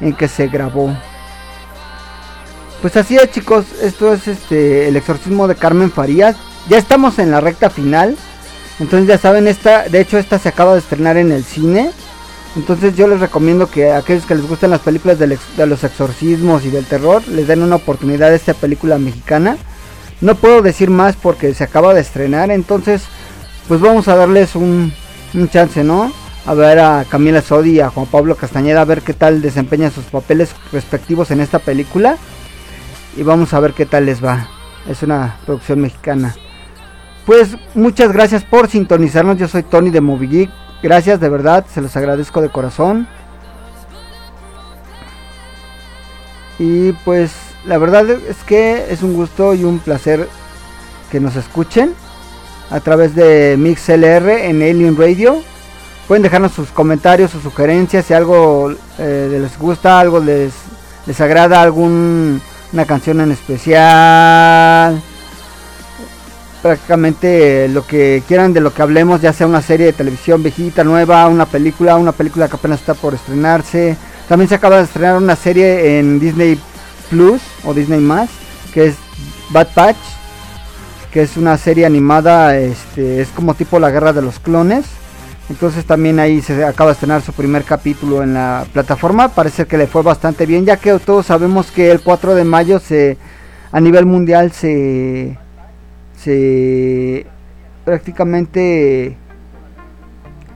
en 0.00 0.14
que 0.14 0.28
se 0.28 0.48
grabó. 0.48 0.96
Pues 2.80 2.96
así 2.96 3.16
es 3.16 3.30
chicos, 3.32 3.66
esto 3.82 4.14
es 4.14 4.28
este 4.28 4.88
el 4.88 4.96
exorcismo 4.96 5.46
de 5.46 5.56
Carmen 5.56 5.90
Farías. 5.90 6.36
Ya 6.70 6.78
estamos 6.78 7.18
en 7.18 7.30
la 7.30 7.40
recta 7.40 7.68
final. 7.68 8.16
Entonces 8.78 9.08
ya 9.08 9.18
saben, 9.18 9.46
esta, 9.46 9.88
de 9.88 10.00
hecho 10.00 10.16
esta 10.16 10.38
se 10.38 10.48
acaba 10.48 10.72
de 10.72 10.80
estrenar 10.80 11.18
en 11.18 11.32
el 11.32 11.44
cine. 11.44 11.90
Entonces 12.56 12.96
yo 12.96 13.06
les 13.06 13.20
recomiendo 13.20 13.70
que 13.70 13.90
a 13.90 13.98
aquellos 13.98 14.24
que 14.24 14.34
les 14.34 14.48
gustan 14.48 14.70
las 14.70 14.80
películas 14.80 15.18
de 15.18 15.66
los 15.66 15.84
exorcismos 15.84 16.64
y 16.64 16.70
del 16.70 16.86
terror 16.86 17.22
les 17.28 17.46
den 17.46 17.62
una 17.62 17.76
oportunidad 17.76 18.30
a 18.30 18.34
esta 18.34 18.54
película 18.54 18.98
mexicana. 18.98 19.58
No 20.22 20.34
puedo 20.34 20.62
decir 20.62 20.88
más 20.88 21.16
porque 21.16 21.52
se 21.52 21.64
acaba 21.64 21.92
de 21.92 22.00
estrenar, 22.00 22.50
entonces 22.50 23.04
pues 23.68 23.80
vamos 23.80 24.08
a 24.08 24.16
darles 24.16 24.56
un, 24.56 24.92
un 25.34 25.48
chance, 25.50 25.84
¿no? 25.84 26.10
A 26.46 26.54
ver 26.54 26.78
a 26.78 27.04
Camila 27.08 27.42
Sodi 27.42 27.72
y 27.72 27.80
a 27.80 27.90
Juan 27.90 28.06
Pablo 28.06 28.36
Castañeda 28.36 28.80
a 28.80 28.86
ver 28.86 29.02
qué 29.02 29.12
tal 29.12 29.42
desempeñan 29.42 29.90
sus 29.90 30.04
papeles 30.04 30.54
respectivos 30.72 31.30
en 31.30 31.40
esta 31.40 31.58
película. 31.58 32.16
Y 33.16 33.22
vamos 33.22 33.52
a 33.52 33.60
ver 33.60 33.72
qué 33.72 33.84
tal 33.84 34.06
les 34.06 34.24
va. 34.24 34.48
Es 34.88 35.02
una 35.02 35.36
producción 35.44 35.80
mexicana. 35.80 36.34
Pues 37.26 37.56
muchas 37.74 38.12
gracias 38.12 38.44
por 38.44 38.68
sintonizarnos. 38.68 39.36
Yo 39.36 39.48
soy 39.48 39.64
Tony 39.64 39.90
de 39.90 40.00
Movie. 40.00 40.48
Gracias 40.82 41.20
de 41.20 41.28
verdad, 41.28 41.64
se 41.72 41.80
los 41.80 41.96
agradezco 41.96 42.42
de 42.42 42.48
corazón. 42.48 43.08
Y 46.58 46.92
pues 47.04 47.32
la 47.64 47.78
verdad 47.78 48.08
es 48.10 48.36
que 48.46 48.86
es 48.90 49.02
un 49.02 49.14
gusto 49.14 49.54
y 49.54 49.64
un 49.64 49.78
placer 49.78 50.28
que 51.10 51.20
nos 51.20 51.36
escuchen 51.36 51.94
a 52.70 52.80
través 52.80 53.14
de 53.14 53.56
MixLR 53.58 54.28
en 54.28 54.62
Alien 54.62 54.96
Radio. 54.96 55.42
Pueden 56.08 56.22
dejarnos 56.22 56.52
sus 56.52 56.70
comentarios, 56.70 57.30
sus 57.30 57.42
sugerencias, 57.42 58.06
si 58.06 58.14
algo 58.14 58.72
eh, 58.98 59.38
les 59.40 59.58
gusta, 59.58 59.98
algo 59.98 60.20
les, 60.20 60.52
les 61.06 61.20
agrada, 61.20 61.60
alguna 61.62 62.40
canción 62.86 63.20
en 63.20 63.32
especial 63.32 65.02
prácticamente 66.62 67.68
lo 67.68 67.86
que 67.86 68.22
quieran 68.26 68.52
de 68.52 68.60
lo 68.60 68.72
que 68.72 68.82
hablemos, 68.82 69.20
ya 69.20 69.32
sea 69.32 69.46
una 69.46 69.62
serie 69.62 69.86
de 69.86 69.92
televisión 69.92 70.42
viejita, 70.42 70.84
nueva, 70.84 71.26
una 71.28 71.46
película, 71.46 71.96
una 71.96 72.12
película 72.12 72.48
que 72.48 72.56
apenas 72.56 72.80
está 72.80 72.94
por 72.94 73.14
estrenarse. 73.14 73.96
También 74.28 74.48
se 74.48 74.56
acaba 74.56 74.78
de 74.78 74.84
estrenar 74.84 75.16
una 75.16 75.36
serie 75.36 75.98
en 75.98 76.18
Disney 76.18 76.58
Plus 77.10 77.40
o 77.64 77.74
Disney 77.74 78.00
Más, 78.00 78.28
que 78.74 78.86
es 78.86 78.96
Bad 79.50 79.68
Patch, 79.74 79.96
que 81.12 81.22
es 81.22 81.36
una 81.36 81.56
serie 81.56 81.86
animada, 81.86 82.56
este, 82.56 83.20
es 83.20 83.28
como 83.28 83.54
tipo 83.54 83.78
la 83.78 83.90
guerra 83.90 84.12
de 84.12 84.22
los 84.22 84.38
clones. 84.38 84.84
Entonces 85.48 85.84
también 85.84 86.18
ahí 86.18 86.42
se 86.42 86.64
acaba 86.64 86.90
de 86.90 86.94
estrenar 86.94 87.22
su 87.22 87.32
primer 87.32 87.62
capítulo 87.62 88.22
en 88.22 88.34
la 88.34 88.66
plataforma. 88.72 89.28
Parece 89.28 89.66
que 89.66 89.78
le 89.78 89.86
fue 89.86 90.02
bastante 90.02 90.44
bien, 90.44 90.64
ya 90.64 90.76
que 90.76 90.98
todos 90.98 91.26
sabemos 91.26 91.70
que 91.70 91.90
el 91.92 92.00
4 92.00 92.34
de 92.34 92.44
mayo 92.44 92.80
se 92.80 93.16
a 93.72 93.80
nivel 93.80 94.06
mundial 94.06 94.52
se 94.52 95.38
se 96.16 97.26
prácticamente 97.84 99.16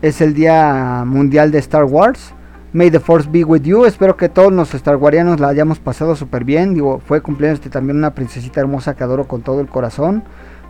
es 0.02 0.20
el 0.20 0.34
día 0.34 1.04
mundial 1.06 1.50
de 1.50 1.58
Star 1.58 1.84
Wars. 1.84 2.34
May 2.72 2.90
the 2.90 3.00
Force 3.00 3.28
be 3.28 3.44
with 3.44 3.62
you. 3.62 3.84
Espero 3.84 4.16
que 4.16 4.28
todos 4.28 4.52
los 4.52 4.74
Star 4.74 4.96
Warianos 4.96 5.40
la 5.40 5.48
hayamos 5.48 5.78
pasado 5.78 6.14
súper 6.14 6.44
bien. 6.44 6.74
Digo, 6.74 7.00
fue 7.04 7.20
cumpleaños 7.20 7.60
de 7.60 7.68
también 7.68 7.96
una 7.96 8.14
princesita 8.14 8.60
hermosa 8.60 8.94
que 8.94 9.02
adoro 9.02 9.26
con 9.26 9.42
todo 9.42 9.60
el 9.60 9.66
corazón. 9.66 10.22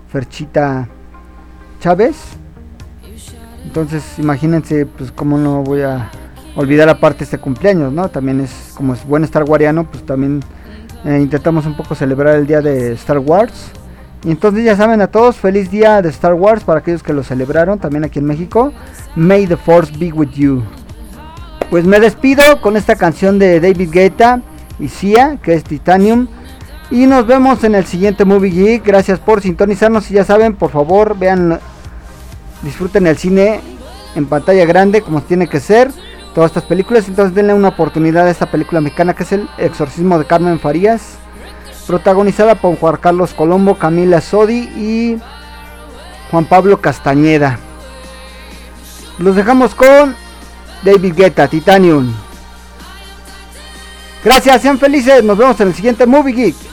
Ferchita 0.09 0.88
Chávez. 1.81 2.16
Entonces, 3.64 4.18
imagínense, 4.18 4.87
pues 4.87 5.12
cómo 5.12 5.37
no 5.37 5.62
voy 5.62 5.83
a 5.83 6.11
olvidar 6.57 6.88
aparte 6.88 7.24
este 7.24 7.38
cumpleaños, 7.38 7.92
¿no? 7.92 8.09
También 8.09 8.40
es 8.40 8.72
como 8.74 8.94
es 8.94 9.07
buen 9.07 9.22
Star 9.24 9.44
Wariano, 9.44 9.85
pues 9.85 10.05
también 10.05 10.40
eh, 11.05 11.20
intentamos 11.20 11.66
un 11.66 11.76
poco 11.76 11.94
celebrar 11.94 12.37
el 12.37 12.46
día 12.46 12.62
de 12.62 12.92
Star 12.94 13.18
Wars. 13.18 13.72
Y 14.22 14.30
entonces 14.30 14.64
ya 14.64 14.76
saben 14.76 15.00
a 15.00 15.06
todos, 15.06 15.37
feliz 15.37 15.70
día 15.70 16.02
de 16.02 16.11
Star 16.11 16.35
Wars 16.35 16.62
para 16.62 16.80
aquellos 16.80 17.02
que 17.02 17.14
lo 17.14 17.22
celebraron 17.22 17.78
también 17.78 18.04
aquí 18.04 18.18
en 18.18 18.26
México. 18.26 18.72
May 19.16 19.46
the 19.46 19.56
Force 19.56 19.92
be 19.96 20.12
with 20.12 20.30
you. 20.35 20.62
Pues 21.70 21.87
me 21.87 22.00
despido 22.00 22.61
con 22.61 22.76
esta 22.76 22.96
canción 22.96 23.38
de 23.38 23.61
David 23.61 23.90
Guetta 23.90 24.42
y 24.78 24.88
Sia, 24.88 25.38
que 25.42 25.54
es 25.54 25.64
Titanium. 25.64 26.28
Y 26.90 27.06
nos 27.06 27.26
vemos 27.26 27.64
en 27.64 27.74
el 27.74 27.87
siguiente 27.87 28.26
Movie 28.26 28.50
Geek. 28.50 28.85
Gracias 28.85 29.18
por 29.18 29.40
sintonizarnos 29.40 30.11
y 30.11 30.14
ya 30.14 30.24
saben, 30.24 30.54
por 30.54 30.70
favor, 30.70 31.16
vean, 31.18 31.59
disfruten 32.62 33.06
el 33.06 33.16
cine 33.16 33.61
en 34.16 34.26
pantalla 34.26 34.66
grande 34.66 35.00
como 35.00 35.22
tiene 35.22 35.46
que 35.46 35.61
ser. 35.61 35.90
Todas 36.35 36.50
estas 36.50 36.64
películas, 36.64 37.09
entonces 37.09 37.35
denle 37.35 37.54
una 37.54 37.68
oportunidad 37.68 38.26
a 38.26 38.30
esta 38.30 38.50
película 38.50 38.80
mexicana 38.83 39.14
que 39.14 39.22
es 39.22 39.33
El 39.33 39.48
Exorcismo 39.59 40.18
de 40.18 40.26
Carmen 40.26 40.61
Farías 40.61 41.18
protagonizada 41.90 42.55
por 42.55 42.79
Juan 42.79 42.98
Carlos 42.98 43.35
Colombo, 43.35 43.74
Camila 43.74 44.20
Sodi 44.20 44.61
y 44.76 45.18
Juan 46.31 46.44
Pablo 46.44 46.81
Castañeda. 46.81 47.59
Los 49.18 49.35
dejamos 49.35 49.74
con 49.74 50.14
David 50.85 51.14
Guetta, 51.16 51.48
Titanium. 51.48 52.14
Gracias, 54.24 54.62
sean 54.62 54.79
felices, 54.79 55.24
nos 55.24 55.37
vemos 55.37 55.61
en 55.61 55.68
el 55.68 55.74
siguiente 55.74 56.07
Movie 56.07 56.33
Geek. 56.33 56.69